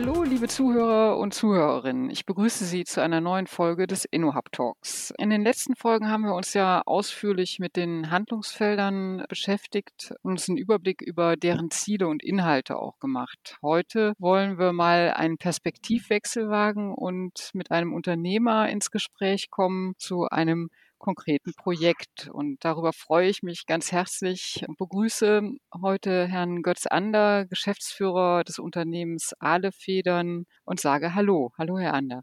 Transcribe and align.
Hallo, 0.00 0.22
liebe 0.22 0.46
Zuhörer 0.46 1.18
und 1.18 1.34
Zuhörerinnen. 1.34 2.08
Ich 2.08 2.24
begrüße 2.24 2.64
Sie 2.64 2.84
zu 2.84 3.02
einer 3.02 3.20
neuen 3.20 3.48
Folge 3.48 3.88
des 3.88 4.04
InnoHub 4.04 4.52
Talks. 4.52 5.12
In 5.18 5.28
den 5.28 5.42
letzten 5.42 5.74
Folgen 5.74 6.08
haben 6.08 6.22
wir 6.22 6.36
uns 6.36 6.54
ja 6.54 6.82
ausführlich 6.86 7.58
mit 7.58 7.74
den 7.74 8.08
Handlungsfeldern 8.08 9.24
beschäftigt 9.28 10.14
und 10.22 10.30
uns 10.30 10.48
einen 10.48 10.56
Überblick 10.56 11.02
über 11.02 11.36
deren 11.36 11.72
Ziele 11.72 12.06
und 12.06 12.22
Inhalte 12.22 12.76
auch 12.76 13.00
gemacht. 13.00 13.56
Heute 13.60 14.12
wollen 14.20 14.56
wir 14.56 14.72
mal 14.72 15.14
einen 15.16 15.36
Perspektivwechsel 15.36 16.48
wagen 16.48 16.94
und 16.94 17.50
mit 17.52 17.72
einem 17.72 17.92
Unternehmer 17.92 18.68
ins 18.68 18.92
Gespräch 18.92 19.50
kommen 19.50 19.94
zu 19.98 20.28
einem 20.28 20.70
konkreten 20.98 21.52
Projekt. 21.54 22.28
Und 22.32 22.64
darüber 22.64 22.92
freue 22.92 23.28
ich 23.28 23.42
mich 23.42 23.66
ganz 23.66 23.92
herzlich 23.92 24.64
und 24.66 24.78
begrüße 24.78 25.42
heute 25.80 26.26
Herrn 26.26 26.62
Götz 26.62 26.86
Ander, 26.86 27.46
Geschäftsführer 27.46 28.44
des 28.44 28.58
Unternehmens 28.58 29.34
Ahlefedern 29.40 30.44
und 30.64 30.80
sage 30.80 31.14
Hallo. 31.14 31.52
Hallo, 31.58 31.78
Herr 31.78 31.94
Ander. 31.94 32.22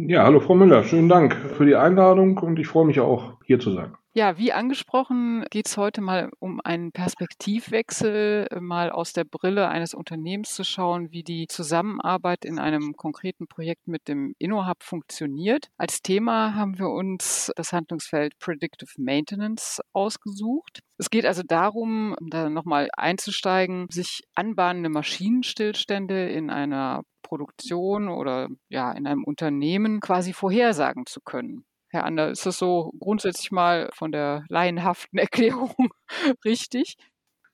Ja, 0.00 0.22
hallo 0.22 0.38
Frau 0.38 0.54
Müller, 0.54 0.84
schönen 0.84 1.08
Dank 1.08 1.34
für 1.34 1.66
die 1.66 1.74
Einladung 1.74 2.38
und 2.38 2.56
ich 2.60 2.68
freue 2.68 2.84
mich 2.86 3.00
auch, 3.00 3.32
hier 3.44 3.58
zu 3.58 3.72
sein. 3.72 3.96
Ja, 4.18 4.36
wie 4.36 4.52
angesprochen, 4.52 5.44
geht 5.48 5.68
es 5.68 5.76
heute 5.76 6.00
mal 6.00 6.28
um 6.40 6.60
einen 6.64 6.90
Perspektivwechsel, 6.90 8.48
mal 8.58 8.90
aus 8.90 9.12
der 9.12 9.22
Brille 9.22 9.68
eines 9.68 9.94
Unternehmens 9.94 10.56
zu 10.56 10.64
schauen, 10.64 11.12
wie 11.12 11.22
die 11.22 11.46
Zusammenarbeit 11.46 12.44
in 12.44 12.58
einem 12.58 12.94
konkreten 12.96 13.46
Projekt 13.46 13.86
mit 13.86 14.08
dem 14.08 14.34
InnoHub 14.40 14.82
funktioniert. 14.82 15.68
Als 15.76 16.02
Thema 16.02 16.56
haben 16.56 16.80
wir 16.80 16.88
uns 16.88 17.52
das 17.54 17.72
Handlungsfeld 17.72 18.36
Predictive 18.40 18.90
Maintenance 18.96 19.80
ausgesucht. 19.92 20.80
Es 20.96 21.10
geht 21.10 21.24
also 21.24 21.44
darum, 21.46 22.16
da 22.20 22.50
nochmal 22.50 22.88
einzusteigen, 22.96 23.86
sich 23.88 24.24
anbahnende 24.34 24.88
Maschinenstillstände 24.88 26.28
in 26.28 26.50
einer 26.50 27.02
Produktion 27.22 28.08
oder 28.08 28.48
ja 28.68 28.90
in 28.90 29.06
einem 29.06 29.22
Unternehmen 29.22 30.00
quasi 30.00 30.32
vorhersagen 30.32 31.06
zu 31.06 31.20
können. 31.20 31.67
Herr 31.90 32.04
Ander, 32.04 32.30
ist 32.30 32.44
das 32.44 32.58
so 32.58 32.92
grundsätzlich 33.00 33.50
mal 33.50 33.88
von 33.94 34.12
der 34.12 34.44
laienhaften 34.48 35.18
Erklärung 35.18 35.74
richtig? 36.44 36.96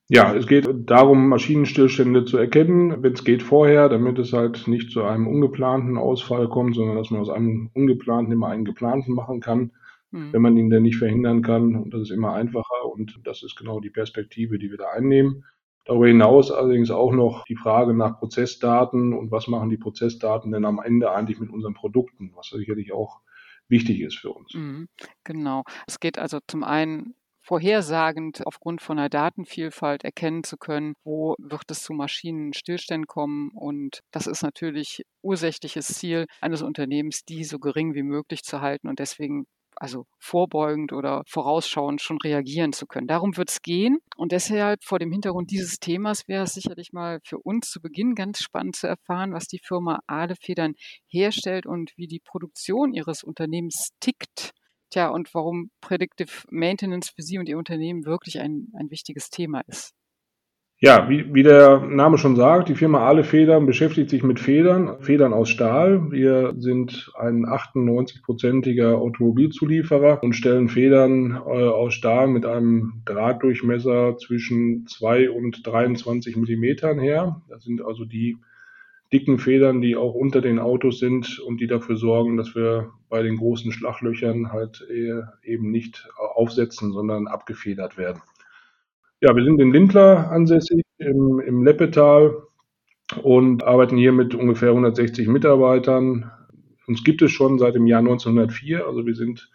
Ja, 0.08 0.34
es 0.34 0.46
geht 0.46 0.68
darum, 0.84 1.28
Maschinenstillstände 1.28 2.26
zu 2.26 2.36
erkennen, 2.36 3.02
wenn 3.02 3.14
es 3.14 3.24
geht 3.24 3.42
vorher, 3.42 3.88
damit 3.88 4.18
es 4.18 4.34
halt 4.34 4.68
nicht 4.68 4.90
zu 4.90 5.02
einem 5.02 5.26
ungeplanten 5.26 5.96
Ausfall 5.96 6.48
kommt, 6.48 6.74
sondern 6.74 6.96
dass 6.96 7.10
man 7.10 7.22
aus 7.22 7.30
einem 7.30 7.70
ungeplanten 7.72 8.32
immer 8.32 8.48
einen 8.48 8.66
geplanten 8.66 9.14
machen 9.14 9.40
kann, 9.40 9.70
hm. 10.10 10.32
wenn 10.32 10.42
man 10.42 10.58
ihn 10.58 10.68
dann 10.68 10.82
nicht 10.82 10.96
verhindern 10.96 11.40
kann. 11.40 11.74
Und 11.76 11.94
das 11.94 12.02
ist 12.02 12.10
immer 12.10 12.34
einfacher 12.34 12.84
und 12.92 13.18
das 13.24 13.42
ist 13.42 13.56
genau 13.56 13.80
die 13.80 13.88
Perspektive, 13.88 14.58
die 14.58 14.70
wir 14.70 14.76
da 14.76 14.90
einnehmen. 14.90 15.44
Darüber 15.86 16.06
hinaus 16.06 16.50
allerdings 16.50 16.90
auch 16.90 17.12
noch 17.12 17.44
die 17.44 17.56
Frage 17.56 17.94
nach 17.94 18.18
Prozessdaten 18.18 19.14
und 19.14 19.30
was 19.30 19.48
machen 19.48 19.70
die 19.70 19.78
Prozessdaten 19.78 20.52
denn 20.52 20.66
am 20.66 20.80
Ende 20.84 21.12
eigentlich 21.12 21.40
mit 21.40 21.50
unseren 21.50 21.74
Produkten, 21.74 22.32
was 22.34 22.48
sicherlich 22.48 22.92
auch 22.92 23.20
wichtig 23.68 24.00
ist 24.00 24.18
für 24.18 24.32
uns. 24.32 24.52
Mhm, 24.52 24.88
genau. 25.24 25.64
Es 25.86 26.00
geht 26.00 26.18
also 26.18 26.38
zum 26.46 26.64
einen 26.64 27.14
vorhersagend 27.40 28.46
aufgrund 28.46 28.80
von 28.80 28.98
einer 28.98 29.10
Datenvielfalt 29.10 30.02
erkennen 30.02 30.44
zu 30.44 30.56
können, 30.56 30.94
wo 31.04 31.34
wird 31.38 31.70
es 31.70 31.82
zu 31.82 31.92
Maschinenstillständen 31.92 33.06
kommen. 33.06 33.50
Und 33.54 34.00
das 34.12 34.26
ist 34.26 34.42
natürlich 34.42 35.02
ursächliches 35.22 35.88
Ziel 35.88 36.26
eines 36.40 36.62
Unternehmens, 36.62 37.24
die 37.24 37.44
so 37.44 37.58
gering 37.58 37.94
wie 37.94 38.02
möglich 38.02 38.42
zu 38.44 38.60
halten 38.62 38.88
und 38.88 38.98
deswegen 38.98 39.44
also 39.76 40.06
vorbeugend 40.18 40.92
oder 40.92 41.22
vorausschauend 41.26 42.00
schon 42.00 42.18
reagieren 42.18 42.72
zu 42.72 42.86
können. 42.86 43.06
Darum 43.06 43.36
wird 43.36 43.50
es 43.50 43.62
gehen. 43.62 43.98
Und 44.16 44.32
deshalb 44.32 44.84
vor 44.84 44.98
dem 44.98 45.12
Hintergrund 45.12 45.50
dieses 45.50 45.78
Themas 45.78 46.28
wäre 46.28 46.44
es 46.44 46.54
sicherlich 46.54 46.92
mal 46.92 47.20
für 47.24 47.38
uns 47.38 47.70
zu 47.70 47.80
Beginn 47.80 48.14
ganz 48.14 48.40
spannend 48.40 48.76
zu 48.76 48.86
erfahren, 48.86 49.32
was 49.32 49.46
die 49.46 49.60
Firma 49.62 50.00
Ahlefedern 50.06 50.74
herstellt 51.06 51.66
und 51.66 51.92
wie 51.96 52.06
die 52.06 52.20
Produktion 52.20 52.92
ihres 52.92 53.22
Unternehmens 53.22 53.90
tickt. 54.00 54.52
Tja, 54.90 55.08
und 55.08 55.34
warum 55.34 55.70
Predictive 55.80 56.30
Maintenance 56.50 57.10
für 57.10 57.22
Sie 57.22 57.38
und 57.38 57.48
Ihr 57.48 57.58
Unternehmen 57.58 58.04
wirklich 58.04 58.38
ein, 58.38 58.68
ein 58.78 58.90
wichtiges 58.90 59.28
Thema 59.30 59.60
ist. 59.66 59.92
Ja, 60.84 61.08
wie, 61.08 61.32
wie 61.32 61.42
der 61.42 61.80
Name 61.80 62.18
schon 62.18 62.36
sagt, 62.36 62.68
die 62.68 62.74
Firma 62.74 62.98
Ahle 63.08 63.24
Federn 63.24 63.64
beschäftigt 63.64 64.10
sich 64.10 64.22
mit 64.22 64.38
Federn, 64.38 65.00
Federn 65.00 65.32
aus 65.32 65.48
Stahl. 65.48 66.10
Wir 66.12 66.52
sind 66.58 67.10
ein 67.18 67.46
98-prozentiger 67.46 68.98
Automobilzulieferer 68.98 70.22
und 70.22 70.34
stellen 70.34 70.68
Federn 70.68 71.36
äh, 71.36 71.48
aus 71.48 71.94
Stahl 71.94 72.26
mit 72.26 72.44
einem 72.44 73.00
Drahtdurchmesser 73.06 74.18
zwischen 74.18 74.86
2 74.86 75.30
und 75.30 75.66
23 75.66 76.36
Millimetern 76.36 76.98
her. 76.98 77.40
Das 77.48 77.64
sind 77.64 77.82
also 77.82 78.04
die 78.04 78.36
dicken 79.10 79.38
Federn, 79.38 79.80
die 79.80 79.96
auch 79.96 80.12
unter 80.12 80.42
den 80.42 80.58
Autos 80.58 80.98
sind 80.98 81.38
und 81.38 81.62
die 81.62 81.66
dafür 81.66 81.96
sorgen, 81.96 82.36
dass 82.36 82.54
wir 82.54 82.90
bei 83.08 83.22
den 83.22 83.38
großen 83.38 83.72
Schlaglöchern 83.72 84.52
halt 84.52 84.86
äh, 84.90 85.22
eben 85.50 85.70
nicht 85.70 86.06
aufsetzen, 86.34 86.92
sondern 86.92 87.26
abgefedert 87.26 87.96
werden. 87.96 88.20
Ja, 89.20 89.34
wir 89.34 89.44
sind 89.44 89.60
in 89.60 89.72
Lindlar 89.72 90.30
ansässig 90.30 90.82
im, 90.98 91.40
im 91.40 91.64
Leppetal 91.64 92.42
und 93.22 93.62
arbeiten 93.64 93.96
hier 93.96 94.12
mit 94.12 94.34
ungefähr 94.34 94.70
160 94.70 95.28
Mitarbeitern. 95.28 96.30
Uns 96.86 97.04
gibt 97.04 97.22
es 97.22 97.30
schon 97.30 97.58
seit 97.58 97.74
dem 97.74 97.86
Jahr 97.86 98.00
1904. 98.00 98.86
Also 98.86 99.06
wir 99.06 99.14
sind, 99.14 99.50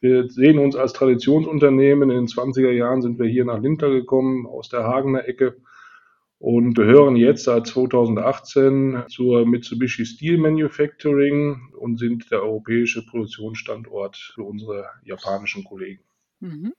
wir 0.00 0.28
sehen 0.28 0.58
uns 0.58 0.76
als 0.76 0.92
Traditionsunternehmen. 0.92 2.10
In 2.10 2.16
den 2.16 2.26
20er 2.26 2.70
Jahren 2.70 3.02
sind 3.02 3.18
wir 3.18 3.26
hier 3.26 3.44
nach 3.44 3.60
Lindlar 3.60 3.90
gekommen, 3.90 4.46
aus 4.46 4.68
der 4.68 4.84
Hagener 4.84 5.26
Ecke 5.26 5.56
und 6.38 6.74
gehören 6.74 7.16
jetzt 7.16 7.44
seit 7.44 7.66
2018 7.66 9.04
zur 9.08 9.46
Mitsubishi 9.46 10.06
Steel 10.06 10.38
Manufacturing 10.38 11.72
und 11.78 11.98
sind 11.98 12.30
der 12.30 12.42
europäische 12.42 13.04
Produktionsstandort 13.04 14.16
für 14.34 14.44
unsere 14.44 14.86
japanischen 15.04 15.64
Kollegen. 15.64 16.02
Mhm. 16.40 16.72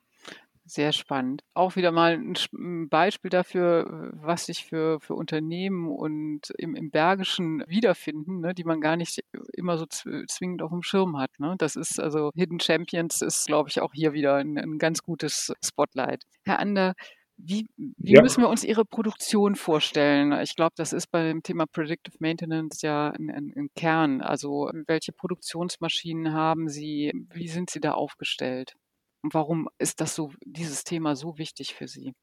Sehr 0.71 0.93
spannend. 0.93 1.43
Auch 1.53 1.75
wieder 1.75 1.91
mal 1.91 2.13
ein 2.13 2.87
Beispiel 2.87 3.29
dafür, 3.29 4.13
was 4.13 4.45
sich 4.45 4.63
für, 4.63 5.01
für 5.01 5.15
Unternehmen 5.15 5.91
und 5.91 6.49
im, 6.57 6.75
im 6.75 6.91
Bergischen 6.91 7.61
wiederfinden, 7.67 8.39
ne, 8.39 8.53
die 8.53 8.63
man 8.63 8.79
gar 8.79 8.95
nicht 8.95 9.19
immer 9.51 9.77
so 9.77 9.85
zwingend 9.85 10.61
auf 10.61 10.69
dem 10.71 10.81
Schirm 10.81 11.17
hat. 11.17 11.31
Ne? 11.39 11.55
Das 11.57 11.75
ist 11.75 11.99
also 11.99 12.31
Hidden 12.35 12.61
Champions 12.61 13.21
ist, 13.21 13.47
glaube 13.47 13.67
ich, 13.67 13.81
auch 13.81 13.91
hier 13.91 14.13
wieder 14.13 14.35
ein, 14.35 14.57
ein 14.57 14.77
ganz 14.77 15.03
gutes 15.03 15.51
Spotlight. 15.61 16.23
Herr 16.45 16.59
Ander, 16.59 16.93
wie, 17.35 17.67
wie 17.75 18.13
ja. 18.13 18.21
müssen 18.21 18.41
wir 18.41 18.47
uns 18.47 18.63
Ihre 18.63 18.85
Produktion 18.85 19.55
vorstellen? 19.55 20.31
Ich 20.41 20.55
glaube, 20.55 20.75
das 20.77 20.93
ist 20.93 21.11
bei 21.11 21.23
dem 21.23 21.43
Thema 21.43 21.65
Predictive 21.65 22.15
Maintenance 22.19 22.81
ja 22.81 23.09
ein, 23.09 23.29
ein, 23.29 23.51
ein, 23.57 23.67
Kern. 23.75 24.21
Also 24.21 24.71
welche 24.87 25.11
Produktionsmaschinen 25.11 26.31
haben 26.31 26.69
Sie? 26.69 27.11
Wie 27.33 27.49
sind 27.49 27.69
Sie 27.69 27.81
da 27.81 27.91
aufgestellt? 27.91 28.75
Warum 29.23 29.69
ist 29.77 30.01
das 30.01 30.15
so, 30.15 30.31
dieses 30.45 30.83
Thema 30.83 31.15
so 31.15 31.37
wichtig 31.37 31.73
für 31.75 31.87
Sie? 31.87 32.13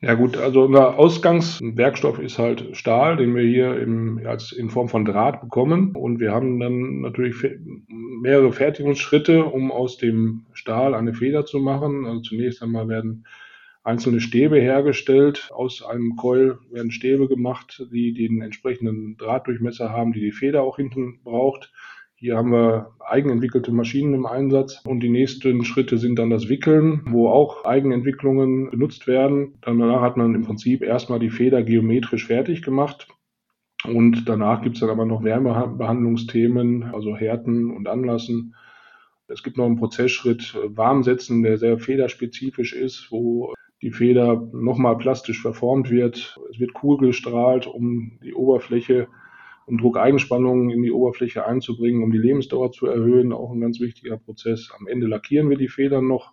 Ja 0.00 0.12
gut, 0.12 0.36
also 0.36 0.64
unser 0.64 0.98
Ausgangswerkstoff 0.98 2.18
ist 2.18 2.38
halt 2.38 2.76
Stahl, 2.76 3.16
den 3.16 3.34
wir 3.34 3.42
hier 3.42 3.78
im, 3.80 4.20
als 4.26 4.52
in 4.52 4.68
Form 4.68 4.90
von 4.90 5.06
Draht 5.06 5.40
bekommen. 5.40 5.96
Und 5.96 6.20
wir 6.20 6.32
haben 6.32 6.60
dann 6.60 7.00
natürlich 7.00 7.36
mehrere 7.88 8.52
Fertigungsschritte, 8.52 9.44
um 9.44 9.72
aus 9.72 9.96
dem 9.96 10.44
Stahl 10.52 10.94
eine 10.94 11.14
Feder 11.14 11.46
zu 11.46 11.58
machen. 11.58 12.04
Also 12.04 12.20
zunächst 12.20 12.62
einmal 12.62 12.86
werden 12.88 13.24
einzelne 13.82 14.20
Stäbe 14.20 14.60
hergestellt. 14.60 15.50
Aus 15.54 15.82
einem 15.82 16.16
Coil 16.16 16.58
werden 16.70 16.90
Stäbe 16.90 17.26
gemacht, 17.26 17.86
die 17.90 18.12
den 18.12 18.42
entsprechenden 18.42 19.16
Drahtdurchmesser 19.16 19.90
haben, 19.90 20.12
die 20.12 20.20
die 20.20 20.32
Feder 20.32 20.62
auch 20.64 20.76
hinten 20.76 21.20
braucht. 21.22 21.72
Hier 22.24 22.38
haben 22.38 22.52
wir 22.52 22.94
eigenentwickelte 23.00 23.70
Maschinen 23.70 24.14
im 24.14 24.24
Einsatz 24.24 24.80
und 24.86 25.00
die 25.00 25.10
nächsten 25.10 25.62
Schritte 25.62 25.98
sind 25.98 26.18
dann 26.18 26.30
das 26.30 26.48
Wickeln, 26.48 27.02
wo 27.10 27.28
auch 27.28 27.66
Eigenentwicklungen 27.66 28.70
benutzt 28.70 29.06
werden. 29.06 29.58
Danach 29.60 30.00
hat 30.00 30.16
man 30.16 30.34
im 30.34 30.40
Prinzip 30.40 30.80
erstmal 30.80 31.18
die 31.18 31.28
Feder 31.28 31.62
geometrisch 31.62 32.26
fertig 32.26 32.62
gemacht 32.62 33.08
und 33.86 34.26
danach 34.26 34.62
gibt 34.62 34.76
es 34.76 34.80
dann 34.80 34.88
aber 34.88 35.04
noch 35.04 35.22
Wärmebehandlungsthemen, 35.22 36.84
also 36.94 37.14
Härten 37.14 37.70
und 37.70 37.88
Anlassen. 37.88 38.54
Es 39.28 39.42
gibt 39.42 39.58
noch 39.58 39.66
einen 39.66 39.76
Prozessschritt 39.76 40.58
Warmsetzen, 40.64 41.42
der 41.42 41.58
sehr 41.58 41.78
federspezifisch 41.78 42.72
ist, 42.72 43.08
wo 43.10 43.52
die 43.82 43.90
Feder 43.90 44.48
nochmal 44.54 44.96
plastisch 44.96 45.42
verformt 45.42 45.90
wird. 45.90 46.40
Es 46.50 46.58
wird 46.58 46.72
kugelstrahlt, 46.72 47.66
um 47.66 48.18
die 48.24 48.32
Oberfläche 48.32 49.08
um 49.66 49.78
Druckeigenspannungen 49.78 50.70
in 50.70 50.82
die 50.82 50.92
Oberfläche 50.92 51.46
einzubringen, 51.46 52.02
um 52.02 52.12
die 52.12 52.18
Lebensdauer 52.18 52.72
zu 52.72 52.86
erhöhen. 52.86 53.32
Auch 53.32 53.52
ein 53.52 53.60
ganz 53.60 53.80
wichtiger 53.80 54.18
Prozess. 54.18 54.70
Am 54.78 54.86
Ende 54.86 55.06
lackieren 55.06 55.48
wir 55.50 55.56
die 55.56 55.68
Federn 55.68 56.06
noch 56.06 56.32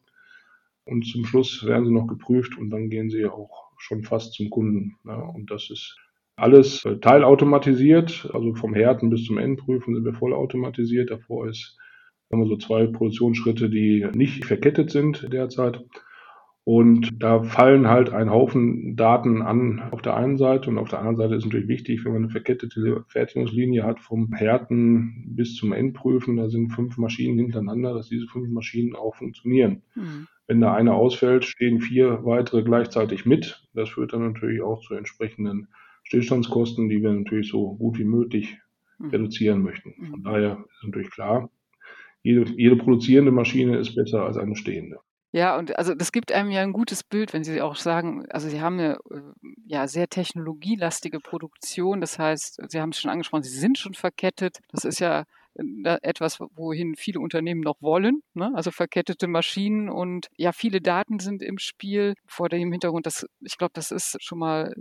und 0.85 1.05
zum 1.05 1.25
Schluss 1.25 1.65
werden 1.65 1.85
sie 1.85 1.93
noch 1.93 2.07
geprüft 2.07 2.57
und 2.57 2.69
dann 2.69 2.89
gehen 2.89 3.09
sie 3.09 3.25
auch 3.25 3.71
schon 3.77 4.03
fast 4.03 4.33
zum 4.33 4.49
Kunden. 4.49 4.97
Und 5.03 5.49
das 5.51 5.69
ist 5.69 5.97
alles 6.35 6.83
äh, 6.85 6.97
teilautomatisiert, 6.97 8.29
also 8.33 8.55
vom 8.55 8.73
Härten 8.73 9.09
bis 9.09 9.25
zum 9.25 9.37
Endprüfen 9.37 9.93
sind 9.93 10.05
wir 10.05 10.13
vollautomatisiert. 10.13 11.11
Davor 11.11 11.47
ist 11.47 11.77
haben 12.31 12.41
wir 12.41 12.47
so 12.47 12.57
zwei 12.57 12.87
Produktionsschritte, 12.87 13.69
die 13.69 14.07
nicht 14.13 14.45
verkettet 14.45 14.89
sind 14.89 15.31
derzeit. 15.33 15.83
Und 16.73 17.21
da 17.21 17.43
fallen 17.43 17.89
halt 17.89 18.13
ein 18.13 18.29
Haufen 18.29 18.95
Daten 18.95 19.41
an 19.41 19.81
auf 19.91 20.01
der 20.01 20.15
einen 20.15 20.37
Seite 20.37 20.69
und 20.69 20.77
auf 20.77 20.87
der 20.87 20.99
anderen 20.99 21.17
Seite 21.17 21.35
ist 21.35 21.43
natürlich 21.43 21.67
wichtig, 21.67 22.05
wenn 22.05 22.13
man 22.13 22.21
eine 22.23 22.31
verkettete 22.31 23.03
Fertigungslinie 23.09 23.83
hat, 23.83 23.99
vom 23.99 24.31
Härten 24.31 25.35
bis 25.35 25.57
zum 25.57 25.73
Endprüfen, 25.73 26.37
da 26.37 26.47
sind 26.47 26.69
fünf 26.69 26.97
Maschinen 26.97 27.37
hintereinander, 27.37 27.93
dass 27.93 28.07
diese 28.07 28.25
fünf 28.27 28.47
Maschinen 28.47 28.95
auch 28.95 29.17
funktionieren. 29.17 29.81
Mhm. 29.95 30.27
Wenn 30.47 30.61
da 30.61 30.73
eine 30.73 30.93
ausfällt, 30.93 31.43
stehen 31.43 31.81
vier 31.81 32.23
weitere 32.23 32.63
gleichzeitig 32.63 33.25
mit. 33.25 33.67
Das 33.73 33.89
führt 33.89 34.13
dann 34.13 34.31
natürlich 34.31 34.61
auch 34.61 34.79
zu 34.79 34.93
entsprechenden 34.93 35.67
Stillstandskosten, 36.03 36.87
die 36.87 37.03
wir 37.03 37.11
natürlich 37.11 37.49
so 37.49 37.75
gut 37.75 37.99
wie 37.99 38.05
möglich 38.05 38.59
mhm. 38.97 39.09
reduzieren 39.09 39.61
möchten. 39.61 39.93
Von 40.09 40.19
mhm. 40.19 40.23
daher 40.23 40.65
ist 40.73 40.85
natürlich 40.85 41.11
klar, 41.11 41.49
jede, 42.23 42.49
jede 42.55 42.77
produzierende 42.77 43.33
Maschine 43.33 43.75
ist 43.77 43.93
besser 43.93 44.23
als 44.23 44.37
eine 44.37 44.55
stehende. 44.55 44.99
Ja, 45.33 45.57
und 45.57 45.77
also 45.77 45.95
das 45.95 46.11
gibt 46.11 46.31
einem 46.33 46.51
ja 46.51 46.61
ein 46.61 46.73
gutes 46.73 47.03
Bild, 47.03 47.31
wenn 47.33 47.43
Sie 47.45 47.61
auch 47.61 47.77
sagen, 47.77 48.25
also 48.29 48.49
Sie 48.49 48.59
haben 48.61 48.79
eine 48.79 48.97
äh, 49.09 49.21
ja 49.65 49.87
sehr 49.87 50.07
technologielastige 50.09 51.19
Produktion. 51.19 52.01
Das 52.01 52.19
heißt, 52.19 52.59
Sie 52.67 52.81
haben 52.81 52.89
es 52.89 52.99
schon 52.99 53.11
angesprochen, 53.11 53.43
Sie 53.43 53.57
sind 53.57 53.77
schon 53.77 53.93
verkettet. 53.93 54.59
Das 54.71 54.83
ist 54.83 54.99
ja 54.99 55.23
äh, 55.55 55.97
etwas, 56.01 56.39
wohin 56.55 56.95
viele 56.95 57.21
Unternehmen 57.21 57.61
noch 57.61 57.81
wollen, 57.81 58.21
ne? 58.33 58.51
also 58.55 58.71
verkettete 58.71 59.27
Maschinen 59.27 59.89
und 59.89 60.27
ja, 60.37 60.51
viele 60.51 60.81
Daten 60.81 61.19
sind 61.19 61.41
im 61.41 61.57
Spiel 61.57 62.15
vor 62.25 62.49
dem 62.49 62.71
Hintergrund, 62.71 63.05
dass 63.05 63.25
ich 63.41 63.57
glaube, 63.57 63.73
das 63.73 63.91
ist 63.91 64.17
schon 64.21 64.39
mal 64.39 64.73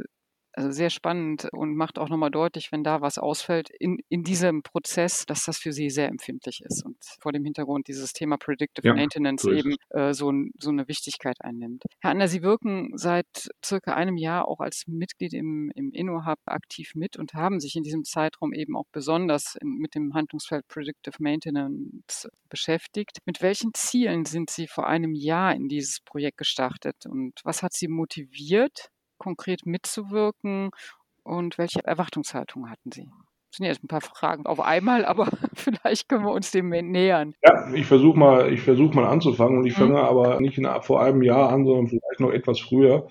also 0.60 0.72
sehr 0.72 0.90
spannend 0.90 1.48
und 1.52 1.74
macht 1.74 1.98
auch 1.98 2.08
nochmal 2.08 2.30
deutlich, 2.30 2.70
wenn 2.72 2.84
da 2.84 3.00
was 3.00 3.18
ausfällt 3.18 3.70
in, 3.70 3.98
in 4.08 4.22
diesem 4.22 4.62
Prozess, 4.62 5.24
dass 5.26 5.44
das 5.44 5.58
für 5.58 5.72
Sie 5.72 5.90
sehr 5.90 6.08
empfindlich 6.08 6.62
ist 6.62 6.84
und 6.84 6.96
vor 7.20 7.32
dem 7.32 7.44
Hintergrund 7.44 7.88
dieses 7.88 8.12
Thema 8.12 8.36
Predictive 8.36 8.86
ja, 8.86 8.94
Maintenance 8.94 9.42
so 9.42 9.52
eben 9.52 9.76
äh, 9.90 10.12
so, 10.12 10.32
so 10.58 10.70
eine 10.70 10.86
Wichtigkeit 10.88 11.36
einnimmt. 11.40 11.84
Herr 12.00 12.10
Ander, 12.10 12.28
Sie 12.28 12.42
wirken 12.42 12.90
seit 12.94 13.50
circa 13.64 13.94
einem 13.94 14.16
Jahr 14.16 14.48
auch 14.48 14.60
als 14.60 14.84
Mitglied 14.86 15.32
im, 15.32 15.72
im 15.74 15.92
InnoHub 15.92 16.38
aktiv 16.46 16.92
mit 16.94 17.16
und 17.16 17.34
haben 17.34 17.58
sich 17.60 17.76
in 17.76 17.82
diesem 17.82 18.04
Zeitraum 18.04 18.52
eben 18.52 18.76
auch 18.76 18.86
besonders 18.92 19.56
in, 19.60 19.78
mit 19.78 19.94
dem 19.94 20.14
Handlungsfeld 20.14 20.68
Predictive 20.68 21.16
Maintenance 21.20 22.28
beschäftigt. 22.48 23.18
Mit 23.24 23.40
welchen 23.40 23.72
Zielen 23.74 24.24
sind 24.26 24.50
Sie 24.50 24.66
vor 24.66 24.86
einem 24.86 25.14
Jahr 25.14 25.54
in 25.54 25.68
dieses 25.68 26.00
Projekt 26.00 26.38
gestartet 26.38 27.06
und 27.06 27.40
was 27.44 27.62
hat 27.62 27.72
Sie 27.72 27.88
motiviert, 27.88 28.90
konkret 29.20 29.66
mitzuwirken 29.66 30.70
und 31.22 31.58
welche 31.58 31.84
Erwartungshaltung 31.84 32.68
hatten 32.68 32.90
Sie? 32.90 33.08
Das 33.50 33.56
sind 33.56 33.66
jetzt 33.66 33.84
ein 33.84 33.88
paar 33.88 34.00
Fragen 34.00 34.46
auf 34.46 34.60
einmal, 34.60 35.04
aber 35.04 35.26
vielleicht 35.54 36.08
können 36.08 36.24
wir 36.24 36.32
uns 36.32 36.50
dem 36.50 36.68
nähern. 36.68 37.34
Ja, 37.44 37.72
ich 37.72 37.86
versuche 37.86 38.18
mal, 38.18 38.52
ich 38.52 38.62
versuche 38.62 38.94
mal 38.94 39.06
anzufangen 39.06 39.58
und 39.58 39.66
ich 39.66 39.76
mhm. 39.76 39.82
fange 39.82 40.00
aber 40.00 40.40
nicht 40.40 40.58
in, 40.58 40.68
vor 40.82 41.02
einem 41.02 41.22
Jahr 41.22 41.50
an, 41.50 41.64
sondern 41.64 41.88
vielleicht 41.88 42.20
noch 42.20 42.30
etwas 42.30 42.60
früher. 42.60 43.08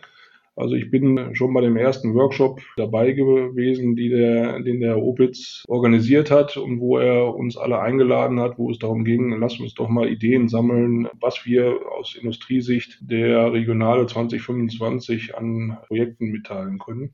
Also 0.59 0.75
ich 0.75 0.91
bin 0.91 1.35
schon 1.35 1.53
bei 1.53 1.61
dem 1.61 1.77
ersten 1.77 2.13
Workshop 2.15 2.59
dabei 2.75 3.13
gewesen, 3.13 3.95
der, 3.95 4.59
den 4.59 4.81
der 4.81 5.01
Opitz 5.01 5.63
organisiert 5.69 6.31
hat 6.31 6.57
und 6.57 6.81
wo 6.81 6.97
er 6.97 7.33
uns 7.33 7.55
alle 7.55 7.79
eingeladen 7.79 8.41
hat, 8.41 8.57
wo 8.57 8.69
es 8.69 8.77
darum 8.77 9.05
ging, 9.05 9.39
lass 9.39 9.57
uns 9.61 9.73
doch 9.73 9.87
mal 9.87 10.09
Ideen 10.09 10.49
sammeln, 10.49 11.07
was 11.21 11.45
wir 11.45 11.79
aus 11.97 12.13
Industriesicht 12.15 12.97
der 12.99 13.53
Regionale 13.53 14.05
2025 14.05 15.37
an 15.37 15.77
Projekten 15.87 16.25
mitteilen 16.29 16.77
können. 16.77 17.13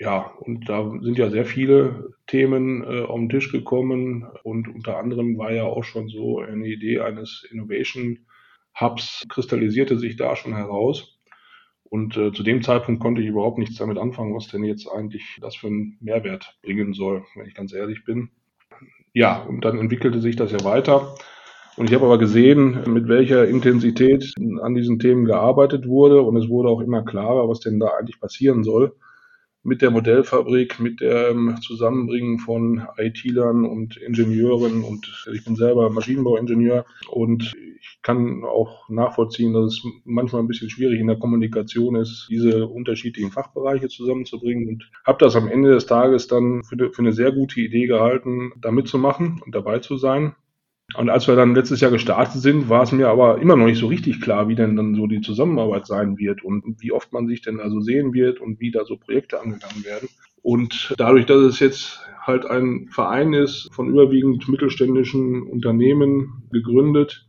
Ja, 0.00 0.32
und 0.40 0.68
da 0.68 0.90
sind 1.00 1.18
ja 1.18 1.30
sehr 1.30 1.44
viele 1.44 2.10
Themen 2.26 2.82
äh, 2.82 3.02
auf 3.02 3.20
den 3.20 3.28
Tisch 3.28 3.52
gekommen 3.52 4.26
und 4.42 4.66
unter 4.66 4.98
anderem 4.98 5.38
war 5.38 5.52
ja 5.52 5.62
auch 5.62 5.84
schon 5.84 6.08
so 6.08 6.40
eine 6.40 6.66
Idee 6.66 6.98
eines 6.98 7.46
Innovation 7.52 8.26
Hubs 8.80 9.24
kristallisierte 9.28 9.96
sich 9.96 10.16
da 10.16 10.34
schon 10.34 10.56
heraus. 10.56 11.20
Und 11.92 12.16
äh, 12.16 12.32
zu 12.32 12.42
dem 12.42 12.62
Zeitpunkt 12.62 13.02
konnte 13.02 13.20
ich 13.20 13.28
überhaupt 13.28 13.58
nichts 13.58 13.76
damit 13.76 13.98
anfangen, 13.98 14.34
was 14.34 14.48
denn 14.48 14.64
jetzt 14.64 14.88
eigentlich 14.88 15.36
das 15.42 15.56
für 15.56 15.66
einen 15.66 15.98
Mehrwert 16.00 16.58
bringen 16.62 16.94
soll, 16.94 17.22
wenn 17.34 17.46
ich 17.46 17.54
ganz 17.54 17.74
ehrlich 17.74 18.06
bin. 18.06 18.30
Ja, 19.12 19.42
und 19.42 19.62
dann 19.66 19.78
entwickelte 19.78 20.22
sich 20.22 20.34
das 20.34 20.52
ja 20.52 20.64
weiter. 20.64 21.14
Und 21.76 21.90
ich 21.90 21.94
habe 21.94 22.06
aber 22.06 22.16
gesehen, 22.16 22.90
mit 22.90 23.08
welcher 23.08 23.46
Intensität 23.46 24.32
an 24.62 24.72
diesen 24.72 25.00
Themen 25.00 25.26
gearbeitet 25.26 25.86
wurde. 25.86 26.22
Und 26.22 26.34
es 26.38 26.48
wurde 26.48 26.70
auch 26.70 26.80
immer 26.80 27.04
klarer, 27.04 27.46
was 27.46 27.60
denn 27.60 27.78
da 27.78 27.88
eigentlich 27.88 28.18
passieren 28.18 28.64
soll 28.64 28.96
mit 29.64 29.80
der 29.82 29.90
Modellfabrik, 29.90 30.80
mit 30.80 31.00
dem 31.00 31.56
Zusammenbringen 31.62 32.38
von 32.38 32.86
IT-Lern 32.96 33.64
und 33.64 33.96
Ingenieuren 33.96 34.82
und 34.82 35.26
ich 35.32 35.44
bin 35.44 35.56
selber 35.56 35.88
Maschinenbauingenieur 35.90 36.84
und 37.08 37.54
ich 37.80 37.98
kann 38.02 38.44
auch 38.44 38.88
nachvollziehen, 38.88 39.52
dass 39.52 39.74
es 39.74 39.82
manchmal 40.04 40.42
ein 40.42 40.48
bisschen 40.48 40.70
schwierig 40.70 41.00
in 41.00 41.06
der 41.06 41.18
Kommunikation 41.18 41.96
ist, 41.96 42.26
diese 42.30 42.66
unterschiedlichen 42.66 43.30
Fachbereiche 43.30 43.88
zusammenzubringen 43.88 44.68
und 44.68 44.90
habe 45.04 45.18
das 45.18 45.36
am 45.36 45.48
Ende 45.48 45.70
des 45.70 45.86
Tages 45.86 46.26
dann 46.26 46.62
für, 46.64 46.90
für 46.92 47.02
eine 47.02 47.12
sehr 47.12 47.32
gute 47.32 47.60
Idee 47.60 47.86
gehalten, 47.86 48.52
da 48.60 48.70
mitzumachen 48.70 49.40
und 49.44 49.54
dabei 49.54 49.78
zu 49.78 49.96
sein. 49.96 50.34
Und 50.94 51.08
als 51.08 51.26
wir 51.26 51.36
dann 51.36 51.54
letztes 51.54 51.80
Jahr 51.80 51.90
gestartet 51.90 52.40
sind, 52.40 52.68
war 52.68 52.82
es 52.82 52.92
mir 52.92 53.08
aber 53.08 53.40
immer 53.40 53.56
noch 53.56 53.66
nicht 53.66 53.78
so 53.78 53.86
richtig 53.86 54.20
klar, 54.20 54.48
wie 54.48 54.54
denn 54.54 54.76
dann 54.76 54.94
so 54.94 55.06
die 55.06 55.20
Zusammenarbeit 55.20 55.86
sein 55.86 56.18
wird 56.18 56.44
und 56.44 56.80
wie 56.80 56.92
oft 56.92 57.12
man 57.12 57.26
sich 57.28 57.40
denn 57.40 57.60
also 57.60 57.80
sehen 57.80 58.12
wird 58.12 58.40
und 58.40 58.60
wie 58.60 58.70
da 58.70 58.84
so 58.84 58.96
Projekte 58.96 59.40
angegangen 59.40 59.84
werden. 59.84 60.08
Und 60.42 60.94
dadurch, 60.98 61.26
dass 61.26 61.38
es 61.38 61.60
jetzt 61.60 62.00
halt 62.20 62.46
ein 62.46 62.88
Verein 62.90 63.32
ist 63.32 63.68
von 63.72 63.88
überwiegend 63.88 64.48
mittelständischen 64.48 65.42
Unternehmen 65.42 66.42
gegründet, 66.50 67.26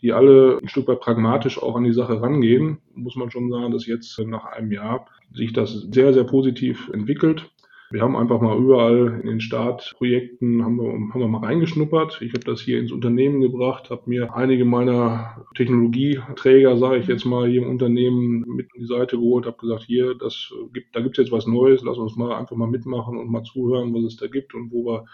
die 0.00 0.12
alle 0.12 0.58
ein 0.60 0.68
Stück 0.68 0.88
weit 0.88 1.00
pragmatisch 1.00 1.62
auch 1.62 1.76
an 1.76 1.84
die 1.84 1.92
Sache 1.92 2.20
rangehen, 2.20 2.78
muss 2.94 3.14
man 3.14 3.30
schon 3.30 3.50
sagen, 3.50 3.72
dass 3.72 3.86
jetzt 3.86 4.18
nach 4.18 4.46
einem 4.46 4.72
Jahr 4.72 5.06
sich 5.32 5.52
das 5.52 5.86
sehr, 5.92 6.12
sehr 6.12 6.24
positiv 6.24 6.90
entwickelt. 6.92 7.51
Wir 7.92 8.00
haben 8.00 8.16
einfach 8.16 8.40
mal 8.40 8.56
überall 8.56 9.20
in 9.22 9.28
den 9.28 9.40
Startprojekten 9.42 10.64
haben 10.64 10.76
wir, 10.80 10.92
haben 10.92 11.20
wir 11.20 11.28
mal 11.28 11.44
reingeschnuppert. 11.44 12.22
Ich 12.22 12.32
habe 12.32 12.44
das 12.44 12.62
hier 12.62 12.78
ins 12.78 12.90
Unternehmen 12.90 13.42
gebracht, 13.42 13.90
habe 13.90 14.04
mir 14.06 14.34
einige 14.34 14.64
meiner 14.64 15.44
Technologieträger, 15.54 16.78
sage 16.78 16.98
ich 16.98 17.06
jetzt 17.06 17.26
mal, 17.26 17.50
hier 17.50 17.62
im 17.62 17.68
Unternehmen 17.68 18.46
mit 18.46 18.68
in 18.74 18.80
die 18.80 18.86
Seite 18.86 19.18
geholt, 19.18 19.44
habe 19.44 19.58
gesagt, 19.58 19.82
hier, 19.82 20.14
das 20.14 20.54
gibt, 20.72 20.96
da 20.96 21.00
gibt 21.00 21.18
es 21.18 21.24
jetzt 21.24 21.32
was 21.32 21.46
Neues, 21.46 21.82
lass 21.82 21.98
uns 21.98 22.16
mal 22.16 22.34
einfach 22.34 22.56
mal 22.56 22.66
mitmachen 22.66 23.18
und 23.18 23.30
mal 23.30 23.42
zuhören, 23.42 23.92
was 23.92 24.04
es 24.04 24.16
da 24.16 24.26
gibt 24.26 24.54
und 24.54 24.72
wo 24.72 24.86
wir, 24.86 25.04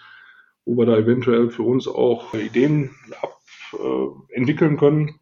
wo 0.64 0.76
wir 0.76 0.86
da 0.86 0.96
eventuell 0.96 1.50
für 1.50 1.64
uns 1.64 1.88
auch 1.88 2.32
Ideen 2.32 2.90
ab, 3.20 3.40
äh, 3.72 4.36
entwickeln 4.36 4.76
können. 4.76 5.16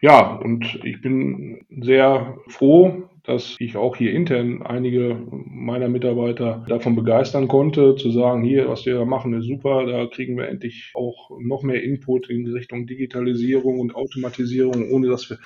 Ja, 0.00 0.36
und 0.36 0.80
ich 0.82 1.02
bin 1.02 1.66
sehr 1.68 2.38
froh, 2.48 3.10
dass 3.24 3.54
ich 3.60 3.76
auch 3.76 3.96
hier 3.96 4.12
intern 4.12 4.62
einige 4.62 5.16
meiner 5.30 5.88
Mitarbeiter 5.88 6.64
davon 6.68 6.96
begeistern 6.96 7.46
konnte, 7.46 7.94
zu 7.94 8.10
sagen, 8.10 8.42
hier, 8.42 8.68
was 8.68 8.84
wir 8.84 9.04
machen, 9.04 9.32
ist 9.34 9.46
super, 9.46 9.86
da 9.86 10.06
kriegen 10.06 10.36
wir 10.36 10.48
endlich 10.48 10.90
auch 10.94 11.30
noch 11.40 11.62
mehr 11.62 11.82
Input 11.84 12.28
in 12.28 12.46
Richtung 12.48 12.86
Digitalisierung 12.86 13.78
und 13.78 13.94
Automatisierung, 13.94 14.90
ohne 14.90 15.08
dass 15.08 15.30
wir 15.30 15.38